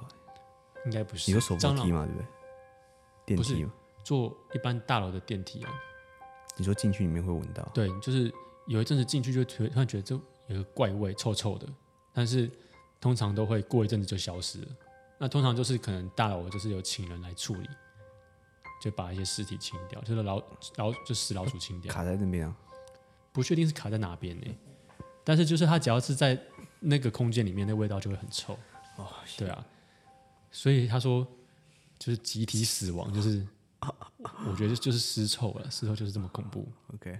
[0.86, 1.30] 应该不是。
[1.30, 2.04] 你有手扶梯嘛？
[2.04, 3.54] 对不对？
[3.54, 3.66] 电梯
[4.02, 5.70] 坐一般大楼的电梯啊。
[6.56, 7.62] 你说进去里面会闻到？
[7.72, 8.32] 对，就是
[8.66, 11.68] 有一阵子进去就突然觉得这有个怪味，臭臭的。
[12.12, 12.50] 但是
[13.00, 14.68] 通常都会过一阵子就消失了。
[15.16, 17.68] 那通常就是可能大楼就是有请人来处理，
[18.82, 20.42] 就把一些尸体清掉，就是老
[20.76, 21.92] 老就死老鼠清掉。
[21.92, 22.56] 卡在那边啊。
[23.32, 24.46] 不确定是卡在哪边呢？
[25.24, 26.38] 但是就是它只要是在
[26.80, 28.58] 那个空间里面，那味道就会很臭。
[28.96, 29.64] 哦，对啊，
[30.50, 31.26] 所以他说
[31.98, 33.46] 就是集体死亡，就是
[34.46, 36.66] 我觉得就是尸臭了，尸臭就是这么恐怖。
[36.94, 37.18] OK，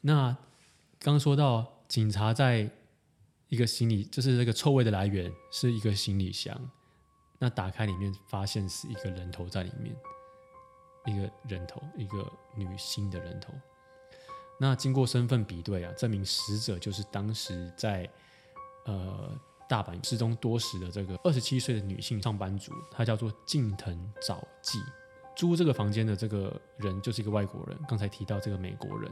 [0.00, 0.28] 那
[0.98, 2.70] 刚刚说到警察在
[3.48, 6.70] 一个行李，就是那个臭味的来源是一个行李箱，
[7.38, 9.94] 那打开里面发现是一个人头在里面，
[11.06, 13.52] 一个人头，一个女性的人头。
[14.62, 18.06] 那经过身份比对啊，证明死者就是当时在
[18.84, 19.34] 呃
[19.66, 24.78] 大阪失踪多时的这个二十七岁的女性上班族，她叫做近藤早纪。
[25.34, 29.10] 租这个房间的这个人就是一个外国人，刚才提到这个美国人，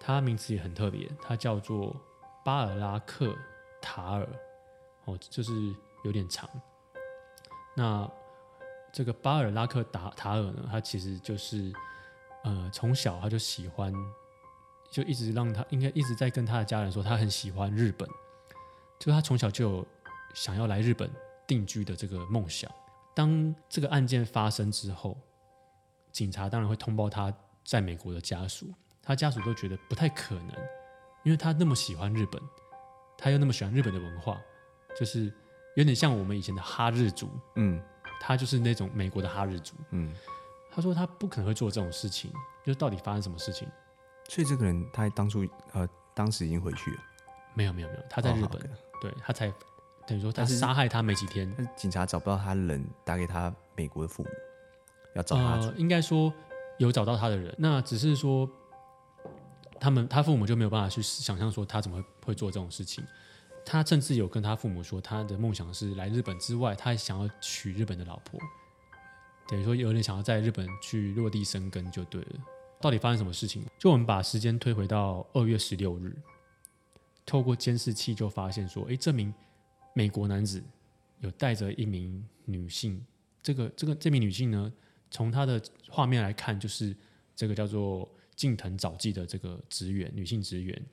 [0.00, 1.94] 他名字也很特别，他叫做
[2.44, 3.32] 巴尔拉克
[3.80, 4.28] 塔尔，
[5.04, 5.52] 哦，就是
[6.02, 6.50] 有点长。
[7.76, 8.10] 那
[8.92, 11.72] 这个巴尔拉克达塔尔呢，他其实就是
[12.42, 13.94] 呃从小他就喜欢。
[14.94, 18.08] 就一直让他应该一直在跟他的家人说，他很喜欢日本，
[19.00, 19.86] 就他从小就有
[20.34, 21.10] 想要来日本
[21.48, 22.70] 定居的这个梦想。
[23.12, 25.18] 当这个案件发生之后，
[26.12, 30.52] 警察当然会通报他在美国的家属，他家属都觉得不太可能，
[31.24, 32.40] 因为他那么喜欢日本，
[33.18, 34.40] 他又那么喜欢日本的文化，
[34.96, 35.24] 就是
[35.74, 37.82] 有点像我们以前的哈日族，嗯，
[38.20, 40.14] 他就是那种美国的哈日族，嗯，
[40.70, 42.32] 他说他不可能会做这种事情，
[42.64, 43.66] 就是到底发生什么事情？
[44.28, 46.98] 所以这个人他当初呃当时已经回去了，
[47.54, 49.52] 没有没有没有，他在日本，哦、对他才
[50.06, 54.28] 等于说他是杀害他没几天，但是警察找不到他的人，打给他美国的父母，
[55.14, 55.74] 要找他、呃。
[55.76, 56.32] 应该说
[56.78, 58.48] 有找到他的人，那只是说
[59.78, 63.04] 他们他父母就没有办法去想象说他怎么会会做这种事情。
[63.66, 68.38] 他甚至有跟他父母说，他的梦想是来日本之外，他还想要娶日本的老婆，
[69.48, 72.30] 等于说有点想要在日本去落地生根就对了。
[72.80, 73.62] 到底发生什么事情？
[73.78, 76.14] 就我们把时间推回到二月十六日，
[77.24, 79.32] 透过监视器就发现说，诶，这名
[79.94, 80.62] 美国男子
[81.20, 83.02] 有带着一名女性。
[83.42, 84.72] 这个这个这名女性呢，
[85.10, 86.94] 从她的画面来看，就是
[87.34, 90.86] 这个叫做近藤早纪的这个职员，女性职员。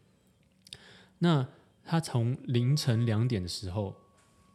[1.18, 1.46] 那
[1.84, 3.96] 她从凌晨两点的时候，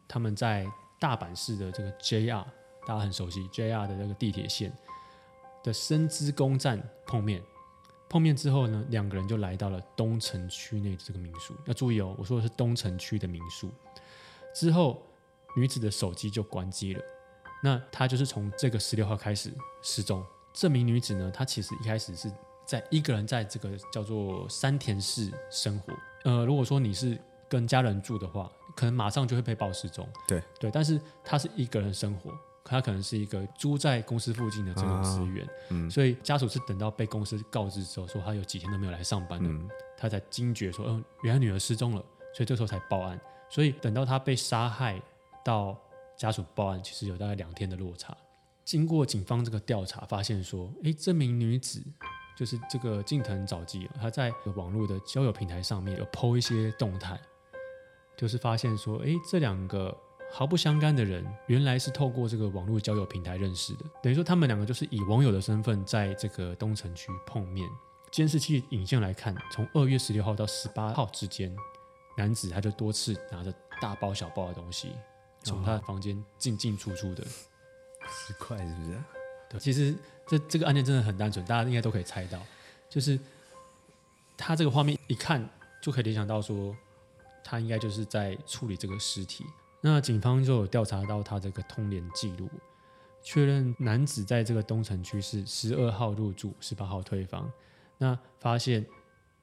[0.07, 0.65] 他们在
[0.99, 2.45] 大阪市的这个 JR，
[2.87, 4.71] 大家很熟悉 JR 的那个地铁线。
[5.67, 7.43] 的深之宫站碰面，
[8.07, 11.53] 碰面之后呢，两个人就来到了东城区内的这个民宿。
[11.65, 13.69] 要注意哦，我说的是东城区的民宿。
[14.55, 15.03] 之后，
[15.57, 17.03] 女子的手机就关机了。
[17.61, 19.51] 那她就是从这个十六号开始
[19.81, 20.23] 失踪。
[20.53, 22.31] 这名女子呢，她其实一开始是
[22.65, 25.93] 在一个人在这个叫做山田市生活。
[26.23, 30.07] 呃，如果说你是跟家人住的话，可能马上就会被报失踪。
[30.27, 32.31] 对对，但是她是一个人生活，
[32.69, 42.01] 他可能是一个租在公司附近的这种职员，啊嗯、所以家属是等到被公司告知之后，说他有几天都没有来上班了，嗯、他才惊觉说，嗯、呃，原来女儿失踪了，
[42.33, 43.19] 所以这时候才报案。
[43.49, 45.01] 所以等到他被杀害
[45.45, 45.77] 到
[46.17, 48.15] 家属报案，其实有大概两天的落差。
[48.65, 51.81] 经过警方这个调查，发现说，哎，这名女子
[52.37, 57.17] 就是这个近藤早纪，她在网络的交友平台上面有 PO 一些动态，
[58.17, 59.97] 就是发现说，哎，这两个
[60.31, 67.67] 毫不相干的人，原来是透过这个网络交友平台认识的，等于说他们两个就是以网友的身份在这个东城区碰面。
[68.11, 71.53] 监视器影像来看，从二月十六号到十八号之间，
[72.17, 74.91] 男子他就多次拿着大包小包的东西，
[75.43, 77.23] 从他的房间进进出出的。
[78.09, 79.03] 十块是不是？
[79.49, 79.93] 对，其实
[80.25, 82.39] 这这个案件真的很单纯，大家应该都可以猜到，
[82.89, 83.19] 就是
[84.37, 85.47] 他这个画面一看
[85.81, 86.73] 就可以联想到说，
[87.43, 89.45] 他应该就是在处理这个尸体。
[89.87, 92.49] 那警方就有调查到他这个通联记录，
[93.21, 97.49] 确认男子在这个东城区是十二号入住，十八号退房。
[97.97, 98.85] 那发现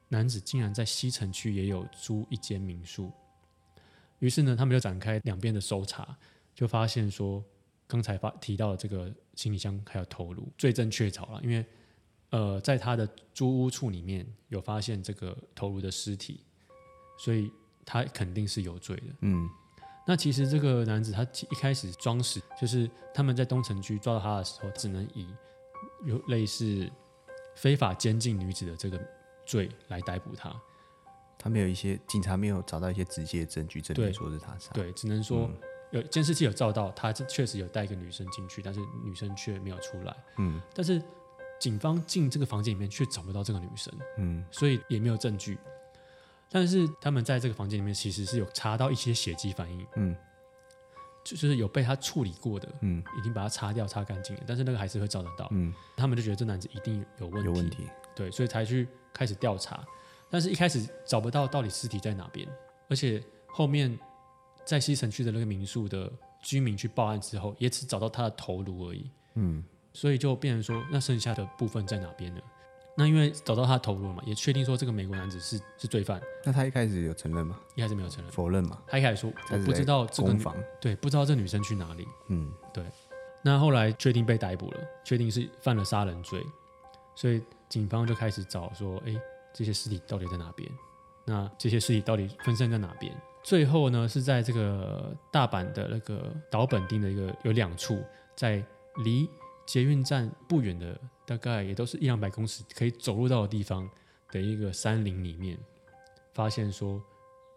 [0.08, 3.10] 男子竟然在西城区也有租一间民宿，
[4.18, 6.16] 于是呢，他们就展开两边的搜查，
[6.54, 7.42] 就发现说。
[7.86, 11.64] 刚才发提到的这个行李箱还有头颅，罪证确凿了，因为
[12.30, 16.40] 呃，在他的租屋处里面有发现这个头颅的尸体，
[17.18, 17.52] 所以
[17.84, 19.02] 他肯定是有罪的。
[19.20, 19.46] 嗯，
[20.06, 25.26] 那其实这个男子他一开始装死，就是他们在东城区抓到他的时候，只能以
[26.04, 26.90] 有类似
[27.54, 29.00] 非法监禁女子的这个
[29.46, 30.54] 罪来逮捕他。
[31.38, 35.48] 他没有一些警察没有找到一些直接证据证明说是他杀，对，只能说。
[35.50, 35.56] 嗯
[35.90, 40.16] 有监视器有照到，他确实有带一个女生进去，但是女生却没有出来。
[40.38, 41.00] 嗯，但是
[41.60, 43.94] 警方进这个房间里面却找不到这个女生。
[44.18, 45.56] 嗯，所以也没有证据。
[46.54, 49.86] 但是他们在这个房间里面其实是有查到一些血迹反应。
[49.96, 50.16] 嗯，
[51.24, 52.68] 就是有被他处理过的。
[52.82, 55.48] 嗯，已经把它擦掉、擦干净了，但是那个还是会找得到。
[55.50, 57.46] 嗯，他们就觉得这男子一定有问题。
[57.46, 57.88] 有问题。
[58.14, 59.84] 对，所以才去开始调查。
[60.30, 62.48] 但是一开始找不到到底尸体在哪边，
[62.88, 63.98] 而且后面。
[64.66, 69.10] 在西城区的那个民宿的居民去报案之后，也只找到他的头颅而已。
[69.34, 72.40] 嗯，所以就变成说，那剩下的部分在哪边呢？
[72.96, 76.20] 那因为找到他的头颅嘛，也确定说这个美国男子是是罪犯。
[76.44, 77.58] 那他一开始有承认吗？
[77.74, 78.78] 一开始没有承认，否认嘛？
[78.86, 82.06] 他一开始说我不知道这个房，对，不知道这女生去哪里。
[82.28, 82.84] 嗯，对。
[83.42, 86.42] 那后来确定被逮捕了，确定是犯了杀人罪，
[87.14, 89.14] 所以警方就开始找说，哎，
[89.52, 90.70] 这些尸体到底在哪边？
[91.26, 93.12] 那这些尸体到底分散在哪边？
[93.42, 98.02] 最后呢，是在这个大阪的那个岛本町的一个有两处，
[98.34, 98.64] 在
[99.04, 99.28] 离
[99.66, 103.88] 捷运站不远的，大概也都是一两百公尺可以走路到的地方
[104.30, 105.58] 的一个山林里面，
[106.32, 107.02] 发现说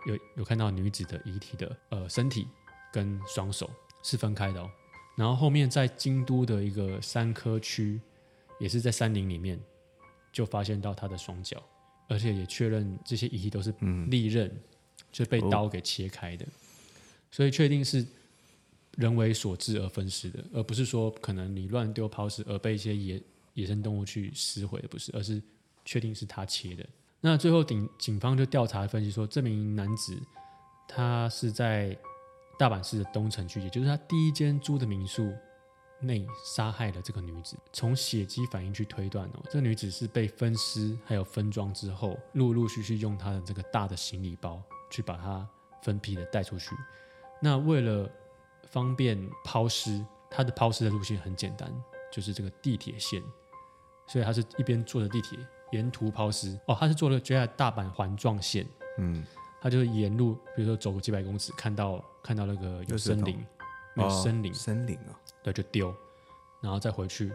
[0.06, 2.48] 有有看到女子的遗体的呃身体
[2.92, 3.70] 跟双手
[4.04, 4.70] 是分开的哦，
[5.16, 8.00] 然后后面在京都的一个山科区，
[8.60, 9.60] 也是在山林里面
[10.32, 11.62] 就发现到她的双脚，
[12.08, 13.74] 而且也确认这些遗体都是
[14.10, 14.48] 利刃。
[14.48, 14.62] 嗯
[15.14, 16.50] 是被刀给切开的，哦、
[17.32, 18.06] 所以确定是
[18.98, 23.20] 人为所致而分尸的，而不是说可能你乱丢抛尸而被一些野
[23.58, 25.42] 野生动物去撕毁的，不是，而是
[25.84, 26.88] 确定是他切的。
[27.20, 30.18] 那最后警警方就调查分析说，这名男子
[30.88, 31.98] 他是在
[32.58, 35.32] 大阪市的东城区，也就是他第一间租的民宿
[36.00, 37.58] 内杀害了这个女子。
[37.74, 44.64] 从血迹反应去推断哦，这个女子是被分尸还有分装之后，陆陆续续用他的这个大的行李包。
[44.90, 45.46] 去把它
[45.82, 46.74] 分批的带出去。
[47.42, 48.10] 那为了
[48.70, 50.02] 方便抛尸，
[50.32, 51.70] 他的抛尸的路线很简单，
[52.10, 53.22] 就是这个地铁线。
[54.08, 55.38] 所以他是一边坐着地铁，
[55.72, 56.58] 沿途抛尸。
[56.66, 58.66] 哦，他是坐了 JR 大阪环状线。
[58.98, 59.24] 嗯，
[59.62, 63.46] 他就沿路，比如说走个几百公尺，看到看到那个有森林，
[63.96, 65.94] 有森林，森林啊，对，就丢，
[66.62, 67.32] 然后再回去，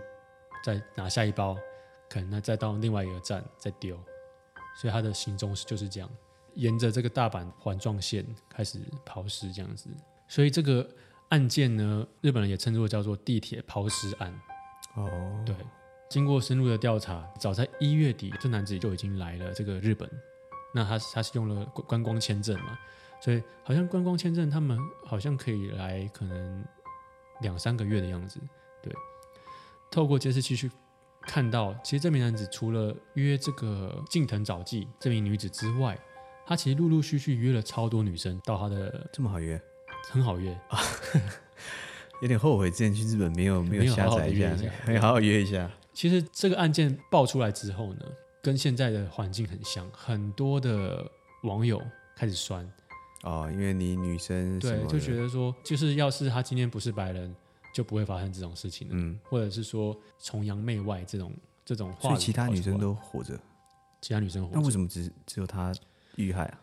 [0.65, 1.57] 再拿下一包，
[2.09, 3.97] 可能那再到另外一个站再丢。
[4.81, 6.11] 所以他的行踪是就是这样。
[6.55, 9.89] 沿着这个大阪环状线开始抛尸，这样子，
[10.29, 10.87] 所以这个
[11.29, 14.39] 案件呢，日本人也称作叫做地铁抛尸案。
[14.97, 15.55] 哦，对，
[16.13, 20.07] 经过深入的调查，早在一月底，这男子就已经来了这个日本。
[20.75, 22.79] 那他他是用了观光签证嘛，
[23.19, 26.65] 所以好像观光签证他们好像可以来可能
[27.41, 28.39] 两三个月的样子。
[28.83, 28.93] 对，
[29.91, 30.71] 透过监视器去
[31.23, 35.99] 看到，其实这名男子除了约这个近藤早纪这名女子之外，
[36.47, 39.59] 他其实陆陆续续约了超多女生到他的，这么好约，
[40.11, 40.79] 很好约啊，
[42.21, 44.55] 有点后悔之前去日本没有没有下载一下，
[44.85, 45.71] 可以好好约一下。
[45.93, 48.07] 其实这个案件爆出来之后呢，
[48.43, 51.11] 跟现在的环境很像，很多的
[51.43, 51.83] 网友
[52.15, 52.69] 开始酸。
[53.23, 57.33] 哦，因为你女生对，就觉得说，就是要是他今天不是白人，
[57.73, 61.33] 就不会发生这种事情了，嗯，或者是说崇洋媚外这种
[61.65, 63.39] 这种话，所以其他女生都活着，
[64.01, 65.73] 其他女生活着，那为什么只只有她
[66.17, 66.61] 遇害啊？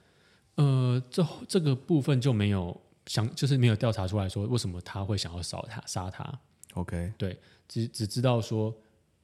[0.56, 6.40] 呃，这这个部分就没有想，就是没有调查出来说为什么他会想要杀他杀他。
[6.74, 8.76] OK，对，只只知道说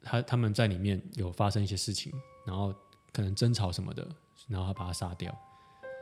[0.05, 2.13] 他他们在里面有发生一些事情，
[2.45, 2.73] 然后
[3.11, 4.07] 可能争吵什么的，
[4.47, 5.35] 然后他把他杀掉。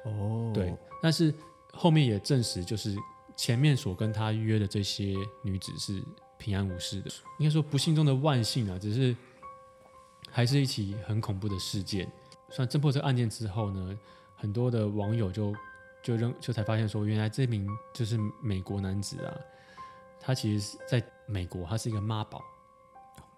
[0.05, 1.33] 哦，对，但是
[1.71, 2.93] 后面也证实，就是
[3.37, 6.03] 前面所跟他约的这些女子是
[6.37, 7.09] 平安无事的。
[7.39, 9.15] 应该说不幸中的万幸啊，只是
[10.29, 12.11] 还是一起很恐怖的事件。
[12.49, 13.97] 算侦破这个案件之后呢，
[14.35, 15.55] 很多的网友就
[16.03, 19.33] 就扔就才发现说，原来这名就是美国男子啊，
[20.19, 22.43] 他其实是在美国，他是一个妈宝，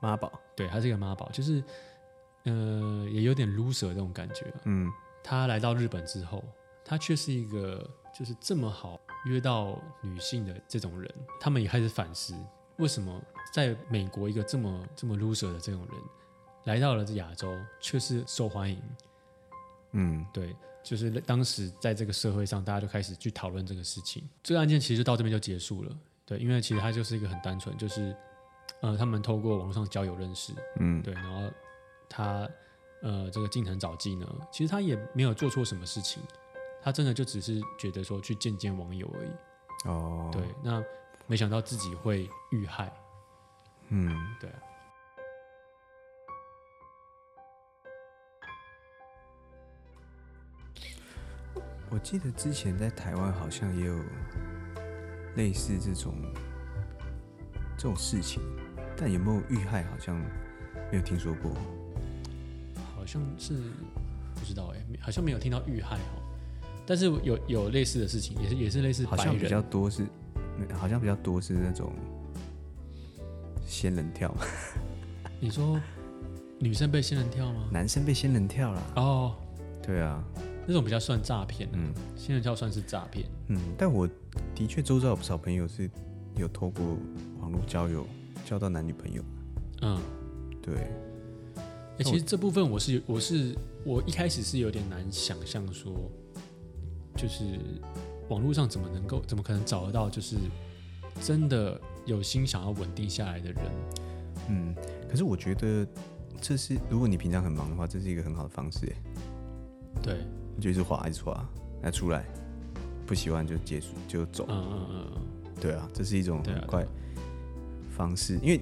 [0.05, 1.63] 妈宝，对，他是一个妈宝，就是
[2.43, 4.53] 呃，也有点 loser 这种感觉。
[4.65, 4.91] 嗯，
[5.23, 6.43] 他来到日本之后，
[6.83, 12.35] 他却是一个就是这么好约到女性的这种人，他们也开始反思，
[12.77, 13.19] 为什么
[13.51, 16.01] 在美国一个这么这么 loser 的这种人，
[16.65, 18.79] 来到了这亚洲却是受欢迎。
[19.93, 20.55] 嗯，对。
[20.83, 24.23] 就是当时在这个社会上，大家就开始去讨论这个事情。
[24.43, 25.91] 这个案件其实就到这边就结束了。
[26.27, 28.15] 对，因为其实它就是一个很单纯，就是
[28.81, 31.51] 呃，他们透过网络上交友认识，嗯，对，然后
[32.07, 32.47] 他
[33.01, 36.21] 呃，这个近藤早纪呢，其实他也没有做错什么事情，
[36.81, 39.29] 他真的就只是觉得说去见见网友而已。
[39.89, 40.83] 哦，对，那
[41.27, 42.91] 没想到自己会遇害。
[43.89, 44.49] 嗯，对。
[51.91, 53.95] 我记得之前在台湾好像也有
[55.35, 56.13] 类似这种
[57.77, 58.41] 这种事情，
[58.97, 60.17] 但有没有遇害好像
[60.91, 61.51] 没有听说过。
[62.95, 63.53] 好像是
[64.35, 66.21] 不知道哎、欸，好像没有听到遇害哦。
[66.85, 69.05] 但是有有类似的事情，也是也是类似。
[69.05, 70.05] 好像比较多是，
[70.73, 71.93] 好像比较多是那种
[73.65, 74.35] 仙人跳。
[75.39, 75.79] 你说
[76.59, 77.67] 女生被仙人跳吗？
[77.71, 78.93] 男生被仙人跳了。
[78.95, 79.35] 哦，
[79.81, 80.23] 对啊。
[80.67, 84.09] 那种比较算诈骗，嗯，仙人跳算是诈骗，嗯，但我
[84.55, 85.87] 的确周遭有不少朋友是
[86.37, 86.97] 有透过
[87.39, 88.07] 网络交友
[88.45, 89.23] 交到男女朋友，
[89.81, 89.99] 嗯，
[90.61, 90.75] 对，
[91.55, 95.91] 哎、欸，其实这部分我是我是我一开始是有点难想象说，
[97.17, 97.59] 就是
[98.29, 100.37] 网络上怎么能够怎么可能找得到就是
[101.21, 103.63] 真的有心想要稳定下来的人，
[104.49, 104.75] 嗯，
[105.09, 105.87] 可是我觉得
[106.39, 108.93] 这是如果你平常很忙的话，这是一个很好的方式，
[110.01, 110.17] 对。
[110.57, 111.45] 就一直滑，一直滑，
[111.81, 112.25] 那出来
[113.05, 114.45] 不喜欢就结束就走。
[114.47, 116.87] 嗯嗯嗯，对啊，这是一种很快
[118.03, 118.59] 啊、因为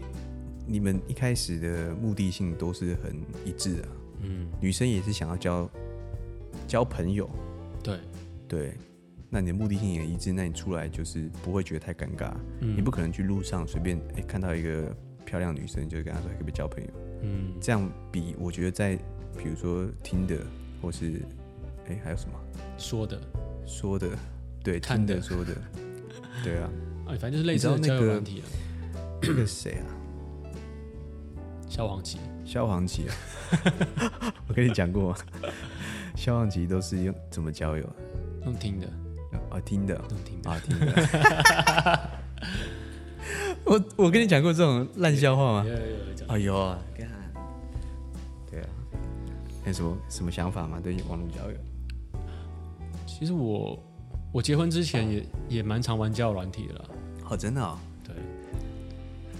[0.66, 3.16] 你们一开始的目的性都是很
[3.46, 3.88] 一致的。
[4.22, 5.70] 嗯，女生也是想要交
[6.68, 7.30] 交朋友。
[7.82, 8.00] 对
[8.48, 8.74] 对，
[9.30, 12.34] 那你的目的性也一致，那你出来就是不会觉得太尴尬。
[12.62, 16.90] 嗯，你不可能去路上随便哎看到一个漂亮女生就跟她说可不可以交朋友。
[17.24, 18.96] 嗯，这样比我觉得在
[19.38, 20.38] 比如说听的
[20.82, 21.22] 或是。
[21.90, 22.40] 哎，还有什么
[22.78, 23.20] 说的？
[23.66, 24.18] 说的，
[24.64, 25.54] 对，看的说的，
[26.42, 26.70] 对啊，
[27.08, 28.46] 哎，反正就是类似的交友问题了。
[29.28, 29.86] 那个谁啊？
[31.70, 33.16] 萧煌奇，萧煌奇啊！
[34.48, 35.16] 我跟你讲过，
[36.16, 37.84] 萧煌奇都是用怎么交友？
[38.46, 38.88] 用听的，
[39.50, 42.10] 啊，听的，用听的啊，听的。
[43.66, 45.66] 我我跟你讲过这种烂笑话吗？
[45.66, 46.78] 有有有，哎呦啊！
[48.52, 48.68] 对啊，
[49.66, 50.80] 有什么什么想法吗？
[50.84, 51.58] 对网络交友？
[53.08, 53.82] 其实我
[54.32, 56.86] 我结婚之前也也蛮常玩交友软体的啦。
[57.30, 57.80] 哦，真的哦。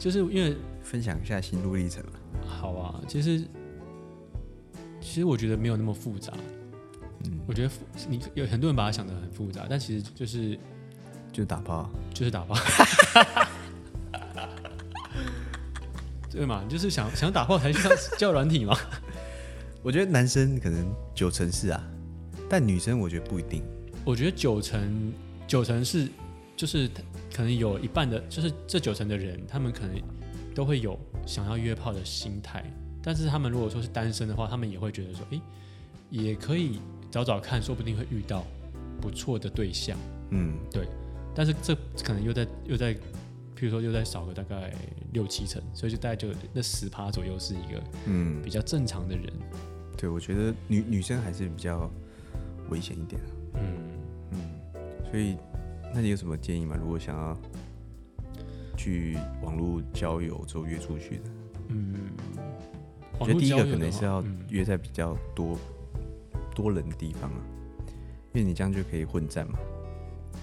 [0.04, 2.12] 对，就是因为分享一下心路历程嘛。
[2.46, 3.42] 好啊，其实
[5.00, 6.34] 其实我觉得没有那么复杂。
[7.26, 7.72] 嗯，我觉得
[8.10, 10.60] 你有很多人把它想的很复杂，但其实就是
[11.32, 12.56] 就是打炮，就是打炮。
[16.30, 16.64] 对嘛？
[16.68, 18.76] 就是想想打炮才去上交友软体嘛。
[19.84, 21.82] 我觉得男生可能九成是啊。
[22.50, 23.64] 但女生我觉得不一定，
[24.04, 25.14] 我觉得九成
[25.48, 26.10] 九成是，
[26.56, 26.90] 就是
[27.34, 29.96] 可能有一半的，就是这九成的人，他们可能
[30.54, 32.64] 都会有想要约炮的心态，
[33.02, 35.42] 但是他们如果说是单身的话，他们也会觉得说，诶，
[36.10, 36.80] 也可以
[37.10, 38.46] 找找看，说不定会遇到
[39.02, 39.98] 不错的对象。
[40.30, 40.88] 嗯，对。
[41.36, 44.72] 但是这可能又在又在，譬如说又在少个大概
[45.12, 49.26] 六七成，所以就大概就那十趴左右是一个嗯比较正常的人。
[49.28, 49.58] 嗯、
[49.98, 51.92] 对，我觉得女女生还是比较。
[52.70, 53.22] 危险一点
[53.56, 53.78] 嗯
[54.32, 54.40] 嗯，
[55.12, 55.36] 所以
[55.94, 56.76] 那你有什么建议吗？
[56.80, 57.38] 如果想要
[58.76, 61.24] 去网络交友之后约出去的，
[61.68, 61.94] 嗯，
[63.20, 65.58] 我觉得第一个可能是要约在比较多、
[65.94, 67.38] 嗯、多人的地方啊，
[68.34, 69.60] 因为你这样就可以混战嘛。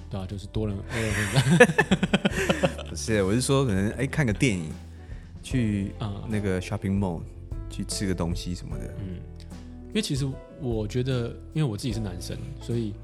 [0.08, 2.86] 对啊，就是多人多人混战。
[2.88, 4.70] 不是，我是说可能哎、欸、看个电影，
[5.42, 5.92] 去
[6.28, 8.84] 那个 shopping mall、嗯、去吃个东西什么的。
[9.00, 9.20] 嗯，
[9.88, 10.28] 因为其实
[10.60, 12.94] 我觉得，因为我自己是男生，所以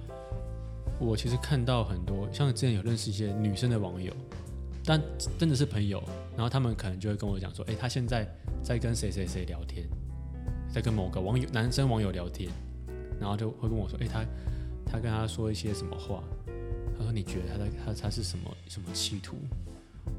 [0.98, 4.12] 我其实看到很多像之前有认识一些女生的网友。
[4.88, 5.02] 但
[5.36, 6.00] 真的是朋友，
[6.36, 8.24] 然后他们可能就会跟我讲说，哎、他现在
[8.62, 9.84] 在跟谁谁谁聊天，
[10.72, 12.48] 在跟某个网友男生网友聊天，
[13.18, 14.24] 然后就会跟我说，哎、他
[14.86, 16.22] 他跟他说一些什么话，
[16.96, 19.34] 他说你觉得他在他他是什么什么企图？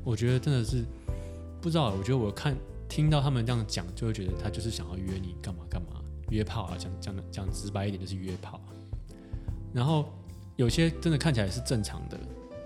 [0.03, 0.84] 我觉得真的是
[1.61, 2.53] 不知道，我觉得我看
[2.89, 8.59] 听到他们这样讲，就会觉得他就是想要约你干嘛干嘛，约炮啊，讲讲讲直白一点就是约炮。
[9.73, 10.09] 然后
[10.58, 12.20] 有些真的看起来是正常的，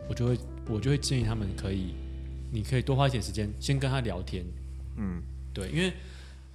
[0.10, 0.38] 我就会。
[0.70, 1.96] 我就会建议他们可以，
[2.52, 4.46] 你可以多花一点时间先跟他聊天，
[4.96, 5.22] 嗯，
[5.52, 5.92] 对，因为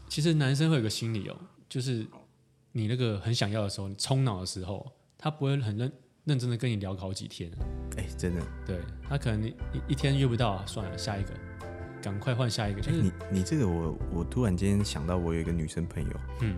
[0.09, 1.37] 其实男生会有个心理哦，
[1.69, 2.07] 就是
[2.73, 5.93] 你那个很想要的时候，你冲脑的时候，他不会很认
[6.25, 7.51] 认真的跟你聊好几天，
[7.99, 9.49] 哎，真的，对，他可能你
[9.89, 11.31] 一一天约不到，算了，下一个，
[12.01, 12.81] 赶快换下一个。
[12.81, 16.57] 就是你你这个我我突然间想到，我有一个女生朋友，嗯，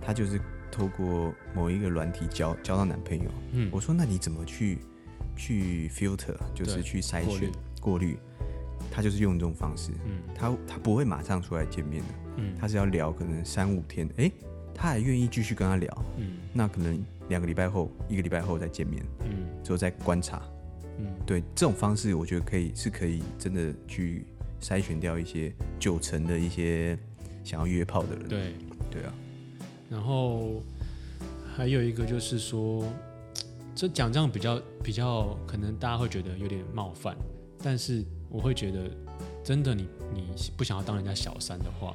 [0.00, 0.40] 她就是
[0.70, 4.78] 透过某一个软体交交到男朋友，嗯，我说那你怎么去？
[5.38, 8.16] 去 filter 就是去筛选过滤，
[8.90, 12.08] 他就是用这种方式，嗯，他他不会马上出来见面的，
[12.38, 14.32] 嗯，他是要聊可能三五天，哎，
[14.74, 16.98] 他还愿意继续跟他聊，嗯，那可能
[17.28, 20.40] 两个礼拜后，一个礼拜后再见面，嗯，之后再观察，
[20.98, 24.24] 嗯，对，这种方式我觉得可以是可以真的去
[24.62, 26.98] 筛选掉一些九成的一些
[27.44, 28.54] 想要约炮的人，对，
[28.90, 29.12] 对啊，
[29.88, 30.62] 然后
[31.56, 32.84] 还有一个就是说。
[33.78, 37.14] 这讲这样比较比较，可能大家会觉得有点冒犯，
[37.62, 38.90] 但是我会觉得，
[39.44, 41.94] 真的你你不想要当人家小三的话，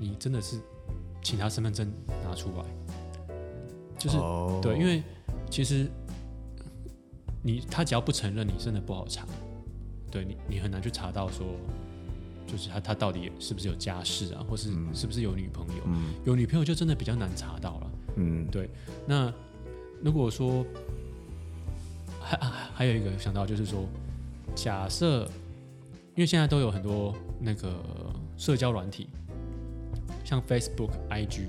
[0.00, 0.58] 你真的是
[1.22, 1.92] 请他身份证
[2.26, 2.64] 拿出来，
[3.98, 4.62] 就是、oh.
[4.62, 5.02] 对，因为
[5.50, 5.86] 其实
[7.42, 9.26] 你他只要不承认，你真的不好查，
[10.10, 11.44] 对你你很难去查到说，
[12.56, 18.70] 就是他他到底是不是有家室啊，或是是不是有女朋友，嗯、有女朋友就真的比较难查到了，嗯，对，
[19.06, 19.32] 那
[20.02, 20.64] 如果说。
[22.26, 22.38] 还
[22.74, 23.86] 还有一个想到就是说，
[24.54, 25.26] 假设，
[26.14, 27.78] 因为现在都有很多那个
[28.38, 29.10] 社交软体，
[30.24, 31.48] 像 Facebook、IG，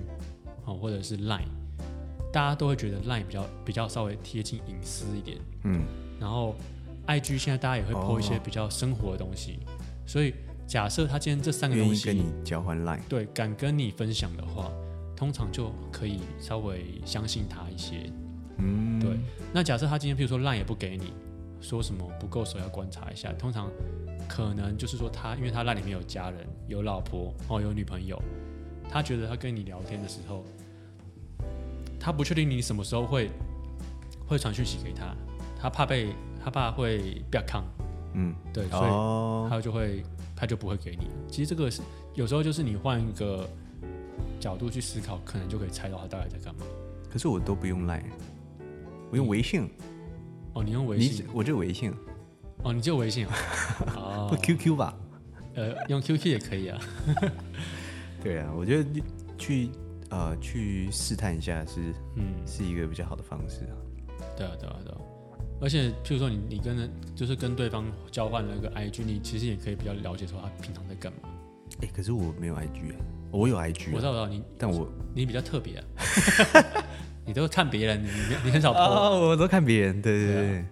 [0.66, 1.48] 哦，或者是 Line，
[2.34, 5.86] 大家都会觉得 Line 比较比较稍微贴近隐私一点，嗯，
[6.20, 6.54] 然后
[7.08, 9.72] IG 现在大家也会 po 一些比较生活的东西，哦、
[10.06, 10.34] 所以
[10.68, 14.72] 假设他今天这三个东西跟你交换 Line，对，敢跟你分享的话，
[15.16, 18.12] 通常就可以稍微相信他一些。
[18.58, 19.18] 嗯，对。
[19.54, 21.14] 那假设他今天，譬如说烂也不给你，
[21.62, 23.32] 说什么不够熟要观察一下。
[23.34, 23.70] 通常
[24.28, 28.20] 可能就是说他，因为他烂里面有家人、有老婆哦，有女朋友，
[28.90, 30.44] 他觉得他跟你聊天的时候，
[32.00, 33.30] 他不确定你什么时候会
[34.26, 35.16] 会传讯息给他，
[35.60, 36.10] 他怕被
[36.44, 37.64] 他怕会被坑。
[38.14, 40.02] 嗯，对，所以他就会
[40.36, 41.08] 他就不会给你。
[41.30, 41.82] 其实这个是
[42.14, 43.50] 有时候就是你换一个
[44.40, 46.62] 角度去思考，可能就可以猜到他大概在干嘛。
[47.10, 48.04] 可是我都不用赖。
[49.12, 49.70] 我用微信，
[50.54, 51.94] 哦，你用微信，我就微信，
[52.64, 53.34] 哦，你就微信啊，
[53.96, 54.98] 哦，不 QQ 吧？
[55.54, 56.82] 呃，用 QQ 也可以啊。
[58.22, 59.02] 对啊，我觉得
[59.38, 59.70] 去
[60.10, 63.78] 呃去试探一下是，嗯，是一个比较好的方式啊。
[64.36, 64.98] 对啊，对啊，对啊。
[65.62, 71.30] 而且，譬如说你你跟人就是跟对方交换了一个 IG，你其实也可以比较了解说他平常在干嘛。
[71.82, 72.96] 哎，可是我没有 IG 啊，
[73.32, 75.84] 我有 IG，我知道，我知道你，但我你比较特别啊。
[77.26, 78.08] 你都看别人，你
[78.44, 78.82] 你很少播。
[78.82, 80.66] 哦，我都看别人，对对对。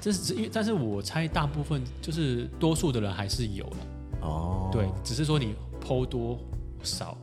[0.00, 3.76] 这是因为，但是我猜大部分就是多数的人还是有的。
[4.20, 4.70] 哦。
[4.72, 5.54] 对，只是说你
[5.84, 6.38] po 多
[6.84, 7.18] 少，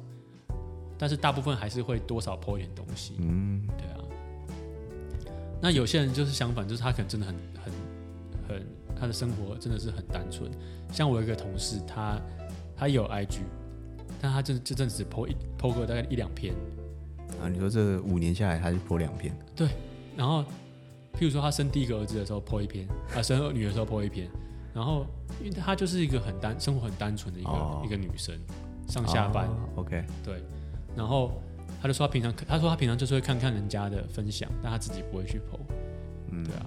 [0.98, 3.14] 但是大部分还是会多少 po 一点东西。
[3.20, 3.96] 嗯，对啊。
[5.62, 7.74] 那有些人就是相反，就是他可能真的很很
[8.48, 8.68] 很，
[9.00, 10.52] 他的生活真的是很单纯。
[10.92, 12.20] 像我有一个同事，他
[12.76, 13.40] 他有 IG，
[14.22, 16.54] 但他这这阵子 po 一 po 个大概一两篇。
[17.42, 19.36] 啊，你说这五年下来，他就 po 两篇。
[19.56, 19.68] 对，
[20.16, 20.44] 然后，
[21.14, 24.30] 譬如说他生第一个儿子的时候 po 一篇，啊，生二女的时候 po 一篇，
[24.74, 25.06] 然后，
[25.44, 28.34] 因为他就是一个很单，生活很单纯的一个、哦、一个女生，
[28.88, 30.42] 上下班、哦、，OK，对，
[30.96, 31.42] 然后
[31.82, 35.60] 他就说他平常，他说他平常就是会看看人家的分享，但他自己不会去 po，
[36.32, 36.66] 嗯，对啊，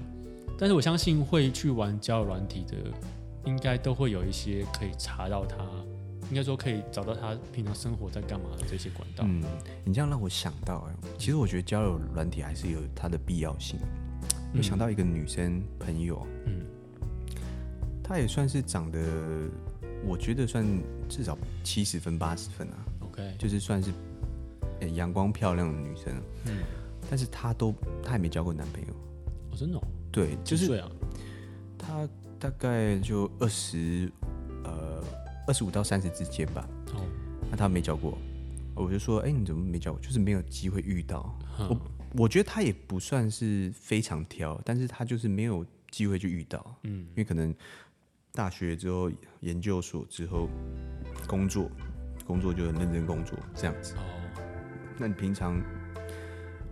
[0.58, 2.76] 但是我相信会去玩交友软体的，
[3.44, 5.56] 应该都会有一些可以查到他。
[6.30, 9.24] 应该说可以找到他平常生活在干嘛的这些管道。
[9.26, 9.42] 嗯，
[9.82, 13.80] 你这样让我想到，哎，其实我觉得交友软体还是有它的必要性。
[14.52, 16.66] 我、嗯、想到一个女生朋友，嗯，
[18.04, 19.00] 她也算是长得，
[20.06, 20.66] 我觉得算
[21.08, 21.34] 至少
[21.64, 22.76] 七十分八十分啊。
[23.00, 23.90] OK，OK，就是算是
[24.80, 26.14] 欸、阳光漂亮的女生，
[26.46, 26.58] 嗯，
[27.10, 28.94] 但是她都她也没交过男朋友。
[29.50, 29.82] 哦，真的、哦？
[30.10, 30.90] 对，就是啊，
[31.76, 32.08] 她
[32.38, 34.10] 大概就二十
[34.64, 35.02] 呃
[35.46, 36.68] 二十五到三十之间吧。
[36.94, 37.04] 哦，
[37.50, 38.16] 那她没交过，
[38.74, 40.00] 我就说，哎、欸，你怎么没交过？
[40.00, 41.38] 就是没有机会遇到。
[41.58, 41.80] 嗯、我
[42.22, 46.74] 我觉得她也不算是非常挑，但是她就是没有机会去遇到。
[46.84, 47.54] 嗯，因为可能
[48.32, 49.10] 大学之后、
[49.40, 50.48] 研究所之后
[51.26, 51.70] 工作，
[52.26, 53.94] 工作就很认真工作这样子。
[53.96, 54.00] 哦。
[54.98, 55.60] 那你平常，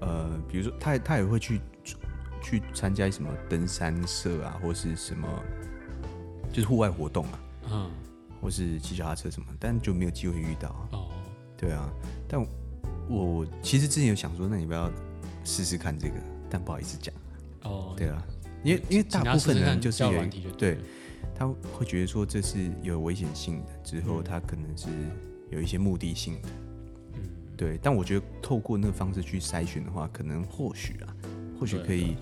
[0.00, 1.60] 呃，比如说他他也会去
[2.42, 5.28] 去参加什么登山社啊，或是什么，
[6.52, 7.38] 就是户外活动啊，
[7.70, 7.90] 嗯，
[8.40, 10.68] 或是骑脚踏车什么，但就没有机会遇到。
[10.68, 11.08] 啊哦，
[11.56, 11.88] 对啊，
[12.28, 12.44] 但
[13.08, 14.90] 我其实之前有想说，那你不要
[15.44, 16.14] 试试看这个，
[16.50, 17.14] 但不好意思讲。
[17.62, 18.22] 哦，对啊，
[18.62, 20.24] 因为因为大部分人就是有
[20.58, 20.78] 对，
[21.34, 24.88] 他会觉得说这是有危险性的，之后他可能是
[25.50, 26.48] 有一些目的性的。
[27.56, 31.16] 对，但我觉得透过那个方式去筛选的话，可能或许啊，
[31.58, 32.14] 或许可以，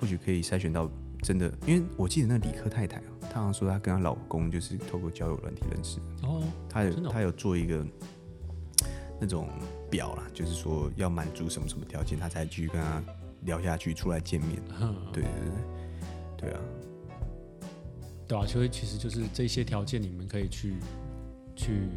[0.00, 0.90] 或许可以筛选到
[1.22, 1.52] 真的。
[1.64, 6.00] 因为我记得那理科太太啊，她好像说她跟她老公就是透过交友软体认识。
[6.22, 7.86] 哦，她有她有做一个
[9.20, 9.48] 那种
[9.88, 13.00] 表啦，就是说要满足什么什么条件，她才继续跟他
[13.42, 14.60] 聊下去，出来见面。
[15.12, 15.32] 对对
[16.36, 16.60] 对，对啊，
[18.26, 20.74] 对啊，所以其实就是这些条件，你们可以去
[21.54, 21.88] 去。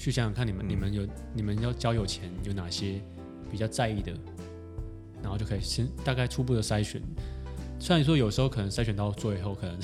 [0.00, 3.02] 去想想看，你们、嗯、你们有你们要交友前有哪些
[3.50, 4.10] 比较在意的，
[5.22, 7.02] 然后就可以先大概初步的筛选。
[7.78, 9.78] 虽然说有时候可能筛选到最后，可能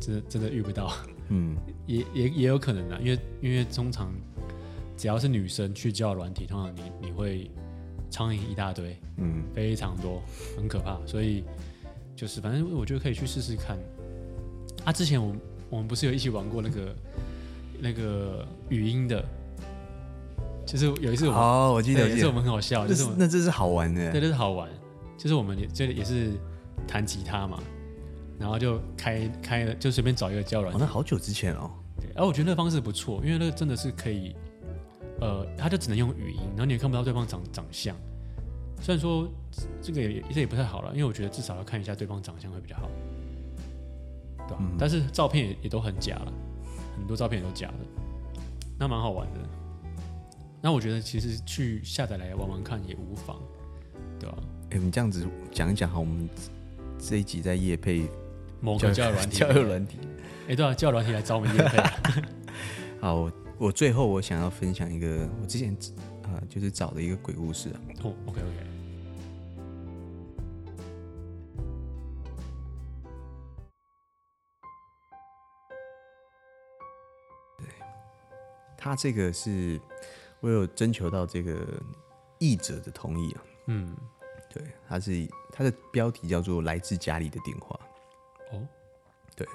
[0.00, 0.90] 真的真的遇不到，
[1.28, 1.54] 嗯，
[1.86, 4.10] 也也也有可能的，因为因为通常
[4.96, 7.50] 只要是女生去交友软体，通常你你会
[8.10, 10.22] 苍蝇一大堆，嗯，非常多，
[10.56, 10.98] 很可怕。
[11.06, 11.44] 所以
[12.16, 13.76] 就是反正我觉得可以去试试看。
[14.86, 16.96] 啊，之前我们我们不是有一起玩过那个
[17.78, 19.22] 那个语音的。
[20.66, 24.68] 就是有一次我哦，我记得有一次我们很好笑，就是那这是好玩的，对，这是好玩。
[25.18, 26.32] 就是我们也这也是
[26.88, 27.58] 弹吉他嘛，
[28.38, 30.80] 然后就开开了，就随便找一个交友软体。
[30.80, 31.70] 哦，那好久之前哦。
[32.00, 34.34] 对，然后我觉得那个方式不错，因为那个真的是可以，
[35.20, 37.94] 呃，他就只能用语音，然后你也看不到对方长长相。
[38.80, 39.28] 虽然说
[39.82, 42.88] 这个也这也不太好了，因为我觉得至少要看一下对方长相会比较好，
[44.48, 44.56] 对吧？
[44.58, 44.74] 嗯。
[44.78, 46.32] 但是照片也也都很假了，
[46.96, 47.74] 很多照片也都假的，
[48.78, 49.40] 那蛮好玩的。
[50.62, 53.40] 那我觉得其实去下载来玩玩看也无妨，
[54.18, 54.36] 对吧？
[54.70, 56.28] 哎、欸，你这样子讲一讲好，我们
[56.98, 58.06] 这一集在夜配
[58.60, 59.96] 某个交友软体，交友软体。
[60.42, 61.78] 哎、欸，对啊，交友软体来找我们夜配。
[63.00, 65.72] 好，我我最后我想要分享一个我之前
[66.24, 67.80] 啊、呃，就是找的一个鬼故事啊。
[68.02, 68.66] 哦，OK OK。
[77.56, 77.66] 对，
[78.76, 79.80] 他这个是。
[80.40, 81.66] 我有征求到这个
[82.38, 83.96] 译者的同意啊，嗯，
[84.48, 87.78] 对，他是他的标题叫做《来自家里的电话》。
[88.56, 88.66] 哦，
[89.36, 89.46] 对，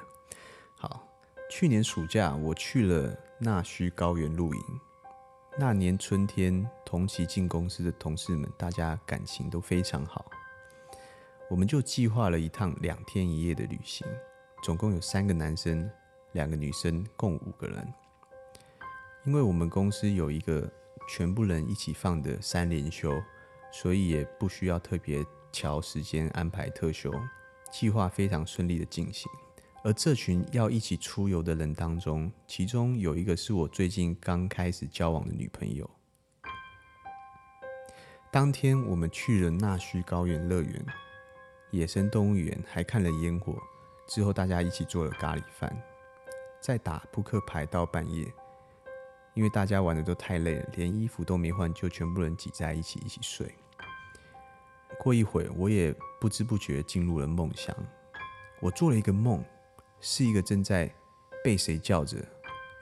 [0.78, 1.06] 好，
[1.50, 4.62] 去年暑假我去了纳须高原露营，
[5.58, 10.26] 那年春天，同期进公司的同事们，大家感情都非常好，
[11.50, 14.06] 我们就计划了一趟两天一夜的旅行，
[14.64, 15.90] 总共有三个男生，
[16.34, 17.94] 两个女生，共五个人。
[19.26, 20.72] 因为我们公司有一个
[21.10, 23.20] 全部人一起放的三连休，
[23.72, 27.12] 所以也不需要特别调时间安排特休，
[27.72, 29.32] 计划非常顺利的进行。
[29.84, 35.90] 而这群要一起出游的人当中，其中有一个是我最近刚开始交往的女朋友。
[38.32, 40.86] 当天我们去了纳须高原乐园、
[41.72, 43.56] 野生动物园，还看了烟火。
[44.08, 45.76] 之后大家一起做了咖喱饭，
[46.60, 48.32] 再打扑克牌到半夜。
[49.36, 53.54] 因为大家玩的都太累了，连衣服都没换，就全部人挤在一起一起睡。
[54.98, 57.76] 过一会，我也不知不觉进入了梦乡。
[58.62, 59.44] 我做了一个梦，
[60.00, 60.90] 是一个正在
[61.44, 62.18] 被谁叫着、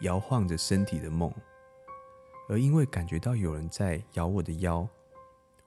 [0.02, 1.34] 摇晃着身体的梦。
[2.48, 4.88] 而因为感觉到有人在咬我的腰，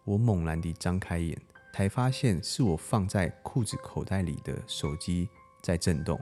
[0.04, 1.36] 我猛然地张开眼，
[1.74, 5.28] 才发现是我放在裤子口袋里的手机
[5.60, 6.20] 在震动。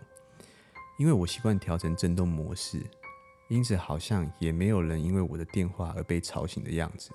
[0.96, 2.80] 因为我习惯调成震动模式。
[3.55, 7.12] 因此，好像也没有人因为我的电话而被吵醒的样子。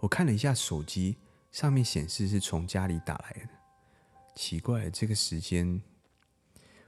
[0.00, 1.18] 我看了一下手机，
[1.50, 3.50] 上面显示是从家里打来的。
[4.34, 5.82] 奇怪，这个时间，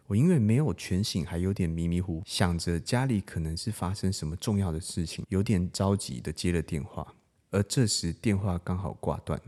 [0.06, 7.06] 我因为没有全醒，还有点迷迷糊，想着家里可能是发生什么重要的事情，有点着急的接了电话。
[7.50, 9.38] 而这时电话刚好挂断。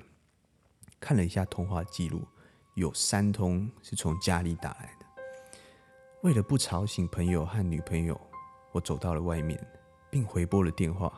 [1.00, 2.22] 看了一下通话记录，
[2.74, 5.06] 有三通是从家里打来的。
[6.22, 8.20] 为了不吵醒朋友和女朋友。
[8.76, 9.58] 我走到了外面，
[10.10, 11.10] 并回拨了电话。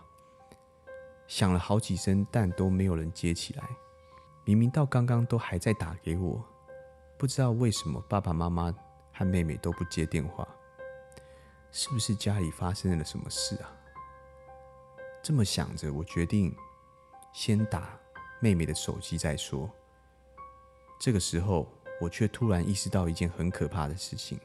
[1.26, 3.68] 响了好几声，但都没有人接起来。
[4.44, 6.40] 明明到刚刚都还在打给我，
[7.18, 8.72] 不知道为什么爸爸妈妈
[9.12, 10.46] 和妹妹都不接电话，
[11.72, 13.72] 是不是家里发生了什么事啊？
[15.20, 16.54] 这么想着，我决定
[17.32, 17.98] 先打
[18.38, 19.68] 妹妹的手机再说。
[21.00, 21.68] 这个时候，
[22.00, 24.38] 我却突然意识到一件很可怕的事情，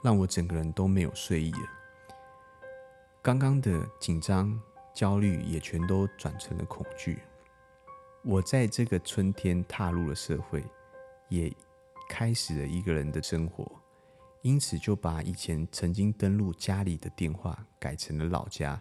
[0.00, 1.72] 让我整个人都没有睡意了。
[3.26, 4.56] 刚刚的紧张、
[4.94, 7.18] 焦虑也全都转成了恐惧。
[8.22, 10.62] 我在这个春天踏入了社会，
[11.28, 11.52] 也
[12.08, 13.68] 开始了一个人的生活，
[14.42, 18.80] 因此就把以前曾经登录家里的电话改成了老家，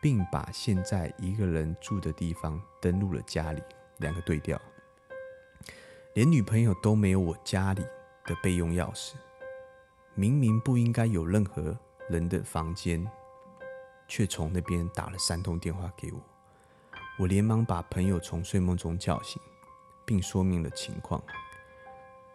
[0.00, 3.62] 并把现在一个人住的地方登录了家里，
[3.98, 4.58] 两个对调。
[6.14, 7.82] 连女朋友都没有我家里
[8.24, 9.12] 的备用钥匙，
[10.14, 13.06] 明明不应该有任何人的房间，
[14.08, 16.20] 却从那边打了三通电话给我。
[17.18, 19.40] 我连忙把朋友从睡梦中叫醒，
[20.04, 21.22] 并说明了情况。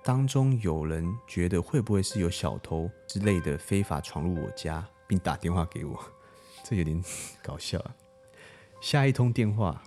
[0.04, 5.98] 当中有人觉得会不会是有小偷之类的非法闯入我家，并打电话给我，
[6.64, 7.02] 这有点
[7.42, 7.96] 搞笑啊。
[8.82, 9.82] 下一通电话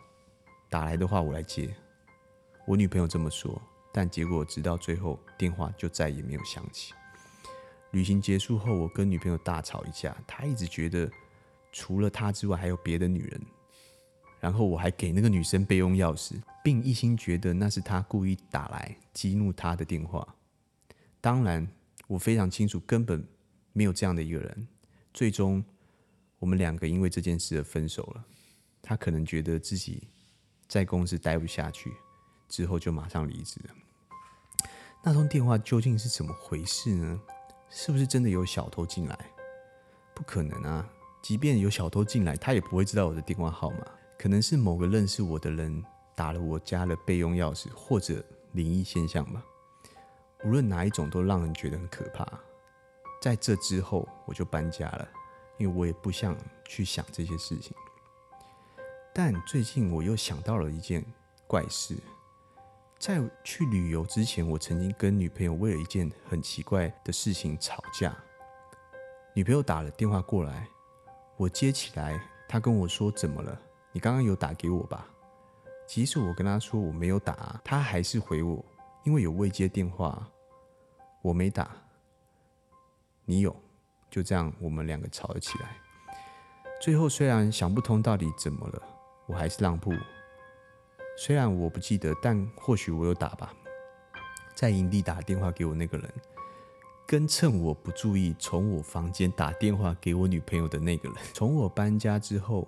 [0.70, 1.74] 打来的话，我来接。
[2.66, 3.60] 我女朋友这么说，
[3.92, 6.94] 但结果直到最后电话就再也没有响起。
[7.90, 11.10] 旅行结束后，我跟女朋友大吵一架，她一直觉得
[11.76, 13.38] 除了他之外还有别的女人。
[14.40, 20.26] 然后我还给那个女生备用钥匙，并一心觉得那是他故意打来激怒她的电话。
[21.20, 21.66] 当然，
[22.06, 23.22] 我非常清楚根本
[23.74, 24.68] 没有这样的一个人。
[25.12, 25.62] 最终，
[26.38, 28.24] 我们两个因为这件事而分手了。
[28.80, 30.08] 他可能觉得自己
[30.66, 31.92] 在公司待不下去，
[32.48, 33.74] 之后就马上离职了。
[35.02, 37.20] 那通电话究竟是怎么回事呢？
[37.68, 39.18] 是不是真的有小偷进来？
[40.14, 40.88] 不可能啊！
[41.26, 43.78] 即便有小偷进来，他也不会知道我的电话号码。
[44.16, 49.44] 可能是某个认识我的人打了我家的备用钥匙，或者灵异现象吧。
[50.44, 52.24] 无论哪一种，都让人觉得很可怕。
[53.20, 55.08] 在这之后，我就搬家了，
[55.58, 57.76] 因为我也不想去想这些事情。
[59.12, 61.04] 但最近我又想到了一件
[61.48, 61.96] 怪事：
[63.00, 68.16] 在去旅游之前，我曾经跟女朋友为了一件很奇怪的事情吵架。
[69.34, 70.68] 女朋友打了电话过来，
[71.36, 73.60] 我接起来，她跟我说：“怎么了？”
[73.92, 75.06] 你刚刚有打给我吧？
[75.86, 78.62] 即使我跟他说我没有打，他还是回我，
[79.04, 80.28] 因为有未接电话，
[81.22, 81.70] 我没打，
[83.24, 83.54] 你有，
[84.10, 85.78] 就这样我们两个吵了起来。
[86.82, 88.82] 最后虽然想不通到底怎么了，
[89.26, 89.92] 我还是让步。
[91.16, 93.54] 虽然我不记得，但或许我有打吧。
[94.54, 96.12] 在营地打电话给我那个人，
[97.06, 102.66] 跟趁我不注意从我房间打电话给我女朋友的那个人， 从我搬家之后。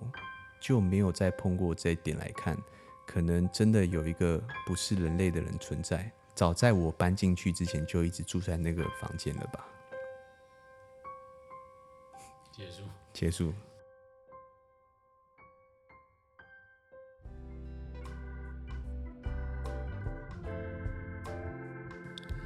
[0.61, 2.59] 就没有再碰过这一点来看，
[3.07, 6.11] 可能真的有一个不是人类的人存在。
[6.35, 9.65] 早在我搬进去之前，就一直住在那个房间了吧？
[12.51, 12.83] 结束。
[13.13, 13.55] 结束。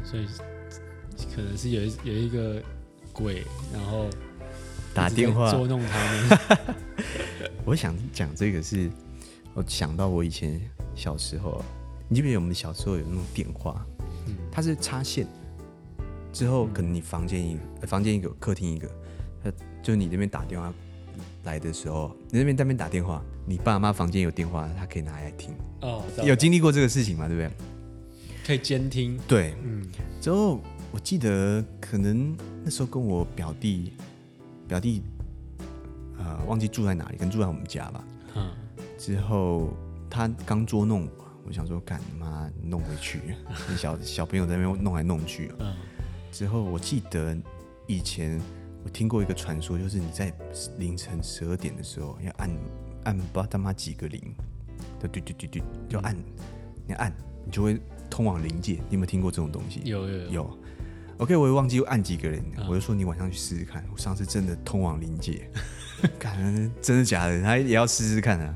[0.04, 0.28] 所以
[1.34, 2.62] 可能是有一有一个
[3.12, 4.08] 鬼，然后
[4.94, 6.38] 打电话捉弄他们。
[7.64, 8.90] 我想讲这个是，
[9.54, 10.60] 我想到我以前
[10.94, 11.62] 小时候，
[12.08, 13.86] 你记不记得我们小时候有那种电话，
[14.50, 15.26] 它是插线，
[16.32, 18.88] 之后可能你房间一个，房间一个，客厅一个，
[19.82, 20.72] 就你那边打电话
[21.44, 25.54] 来的时候，你那边在那边打电话，你爸妈房间有电话，他可以拿来听。
[25.82, 27.28] 哦，有经历过这个事情吗？
[27.28, 27.50] 对不对？
[28.44, 29.18] 可以监听。
[29.28, 29.86] 对，嗯。
[30.20, 30.60] 之后
[30.92, 33.92] 我记得可能那时候跟我表弟，
[34.68, 35.02] 表弟。
[36.18, 38.04] 呃，忘记住在哪里，可能住在我们家吧。
[38.36, 38.52] 嗯，
[38.96, 39.70] 之后
[40.08, 43.20] 他刚捉弄我，我想说，干妈弄回去，
[43.76, 45.50] 小小朋友在那边弄来弄去。
[45.58, 45.74] 嗯，
[46.30, 47.36] 之后我记得
[47.88, 48.40] 以前
[48.84, 50.32] 我听过一个传说，就是你在
[50.78, 52.50] 凌晨十二点的时候要按
[53.02, 54.22] 按不知道他妈几个铃，
[55.00, 56.16] 对对对对对，就按，
[56.86, 57.12] 你按
[57.44, 58.74] 你就会通往灵界。
[58.74, 59.80] 你有没有听过这种东西？
[59.84, 60.30] 有有有。
[60.30, 60.58] 有
[61.18, 63.84] OK，我也忘记又按几个人，嗯、我就说你晚上去试试看。
[63.92, 65.48] 我上次真的通往灵界。
[66.18, 67.40] 感觉真的假的？
[67.42, 68.54] 他也要试试看啊！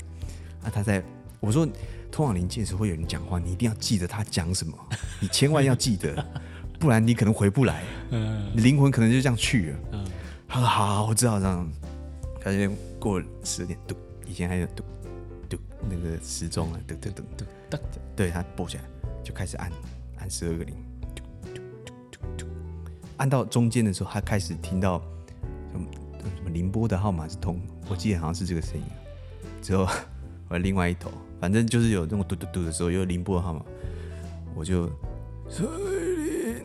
[0.64, 1.02] 啊，他在
[1.38, 1.66] 我说
[2.10, 4.76] 通往灵界时会有人讲话，你一定要记得他讲什么，
[5.20, 6.26] 你千万要记得，
[6.80, 9.78] 不然你可能回不来，你灵魂可能就这样去了。
[10.48, 11.70] 他说好，我知道这样。
[12.40, 12.68] 感觉
[13.00, 14.84] 过十点，嘟，以前还有嘟
[15.48, 17.78] 嘟那个时钟啊，嘟嘟嘟嘟嘟，
[18.14, 18.84] 对，他拨起来
[19.24, 19.70] 就开始按
[20.18, 20.95] 按十二个铃，嘟嘟嘟嘟嘟，
[23.18, 25.02] 按到中间的时候，他开始听到。
[25.72, 25.86] 什么
[26.22, 28.82] 什么宁波的号码是通，我记得好像是这个声音。
[29.60, 29.86] 之后
[30.48, 33.62] 我另外一头，反正就是有那种嘟嘟嘟的时候，有宁波的号码，
[34.54, 34.86] 我就
[35.50, 35.64] 赛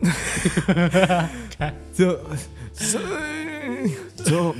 [1.92, 2.18] 之后
[2.72, 2.98] 赛
[3.84, 4.54] 琳之后，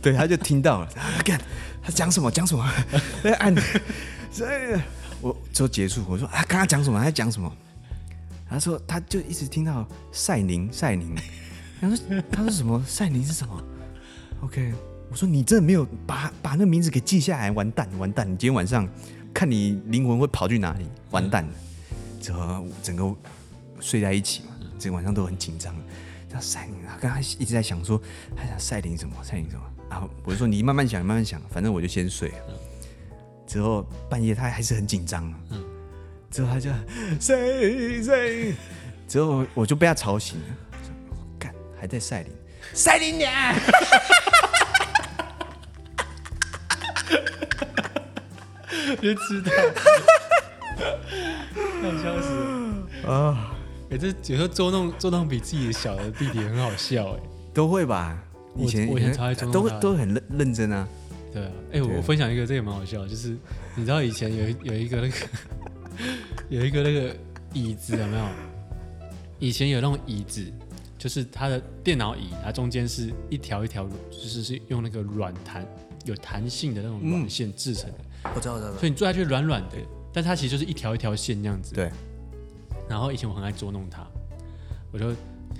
[0.00, 0.88] 对，他就听到了，
[1.22, 1.38] 干
[1.82, 2.66] 他讲什么讲什么，
[3.22, 3.54] 在按
[4.30, 4.80] 赛
[5.20, 6.98] 我之后结束，我说啊，刚刚讲什么？
[7.02, 7.52] 他讲什么？
[8.54, 11.14] 他说他就一直听到赛宁 赛宁，
[11.80, 13.62] 他说他说什么 赛宁是什么
[14.42, 14.72] ？OK。
[15.10, 18.26] 我说你真的没有把把那名字给记下来，完蛋完蛋！
[18.26, 18.88] 你今天晚上
[19.32, 20.86] 看你灵魂会跑去哪里？
[21.10, 21.50] 完蛋了！
[22.20, 23.14] 之后整个
[23.78, 25.72] 睡在一起嘛，整个晚上都很紧张。
[26.28, 28.00] 叫赛琳啊，刚刚一直在想说，
[28.34, 29.14] 他想赛琳什么？
[29.22, 29.62] 赛琳什么？
[29.88, 32.60] 然后我就说你慢慢想，慢慢想，反正我就先睡了。
[33.46, 35.32] 之后半夜他还是很紧张。
[36.34, 36.68] 之后他就
[37.20, 38.54] 谁谁，
[39.06, 40.46] 之后我就被他吵醒了。
[41.38, 42.32] 干，还在赛琳，
[42.72, 43.32] 赛琳娘。
[49.00, 49.52] 别知道，
[51.80, 52.30] 太笑死
[53.04, 53.54] 了啊！
[53.90, 57.20] 哎、欸，这有时候捉弄捉弄比自己的小的弟弟很好笑哎，
[57.54, 58.20] 都会吧？
[58.56, 60.88] 以前我以前超爱捉弄都都很认认真啊。
[61.32, 63.36] 对啊，哎、欸，我分享一个这个蛮好笑，就是
[63.76, 65.14] 你知道以前有有一个那个
[66.48, 67.16] 有一个那个
[67.52, 68.24] 椅子有没有？
[69.38, 70.44] 以前有那种椅子，
[70.96, 75.66] 就是它的电脑椅，它中间是一条一条，就是是用那个软弹
[76.04, 77.98] 有弹性的那种软线制成的。
[77.98, 78.72] 嗯我知道，我知道。
[78.78, 79.76] 所以你坐下去软软的，
[80.12, 81.74] 但它其实就是一条一条线那样子。
[81.74, 81.90] 对。
[82.88, 84.06] 然后以前我很爱捉弄它，
[84.92, 85.14] 我就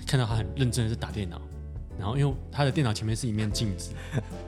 [0.06, 1.40] 看到他很认真的在打电脑，
[1.98, 3.90] 然后因为他的电脑前面是一面镜子，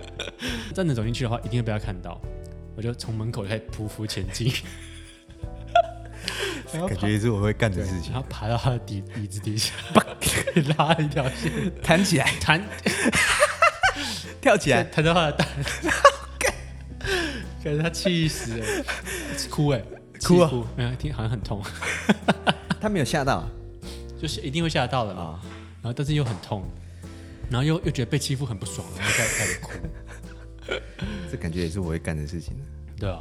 [0.74, 2.20] 真的走进去的话一定会被他看到，
[2.76, 4.52] 我就从门口开始匍匐前进，
[6.88, 8.12] 感觉也是我会干的事情。
[8.12, 9.72] 然后爬到他的底椅子底下，
[10.76, 11.50] 拉一条线，
[11.82, 12.62] 弹起来，弹，
[14.40, 15.48] 跳起来，弹到他的蛋。
[17.62, 18.66] 可是他气死了，
[19.50, 19.82] 哭哎，
[20.22, 20.50] 哭啊！
[20.76, 21.60] 没有听，好像很痛。
[22.80, 23.48] 他没有吓到，
[24.20, 25.40] 就是一定会吓到的啊。
[25.82, 26.64] 然后但是又很痛，
[27.50, 29.72] 然后又又觉得被欺负很不爽，然后再开始哭。
[31.30, 32.54] 这感觉也是我会干的事情。
[32.98, 33.20] 对啊，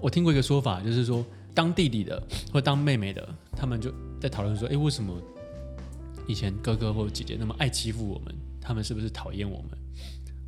[0.00, 1.22] 我听过一个说法，就是说
[1.56, 3.26] 当弟弟的或当妹妹的，
[3.56, 3.90] 他们就
[4.20, 5.18] 在讨论说：哎，为什么
[6.28, 8.34] 以前哥哥或姐姐那么爱欺负我们？
[8.60, 9.70] 他们是不是讨厌我们？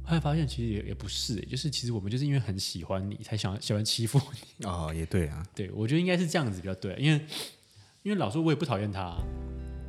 [0.05, 4.21] 后来发现其实也也不是，就是其实我们就是因为很喜欢你，才想喜欢欺负
[4.59, 4.67] 你。
[4.67, 7.25] 哦，也对啊，对，我觉得应该是这样子比较对，因为
[8.03, 9.17] 因为老说我也不讨厌他，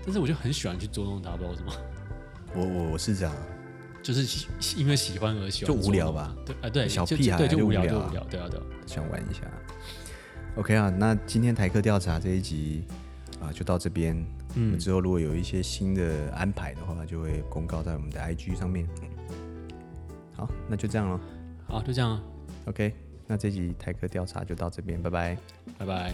[0.03, 1.73] 但是我就很喜欢去捉弄他，不知道为什么。
[2.55, 3.35] 我我我是这样，
[4.01, 4.47] 就是
[4.77, 6.35] 因为喜欢而喜欢，就无聊吧？
[6.45, 9.41] 对啊，对，小屁孩就，就无聊，就无聊，对啊，对，想玩一下。
[10.55, 12.83] OK 啊，那今天台客调查这一集
[13.41, 14.15] 啊，就到这边。
[14.55, 18.85] 我们之后如果有一些新的安排的话，就会公告在我们的 IG 上面。
[20.35, 21.19] 好，那就这样了。
[21.65, 22.19] 好，就这样。
[22.65, 22.93] OK，
[23.25, 25.37] 那这集台客调查就到这边，拜拜，
[25.77, 26.13] 拜拜。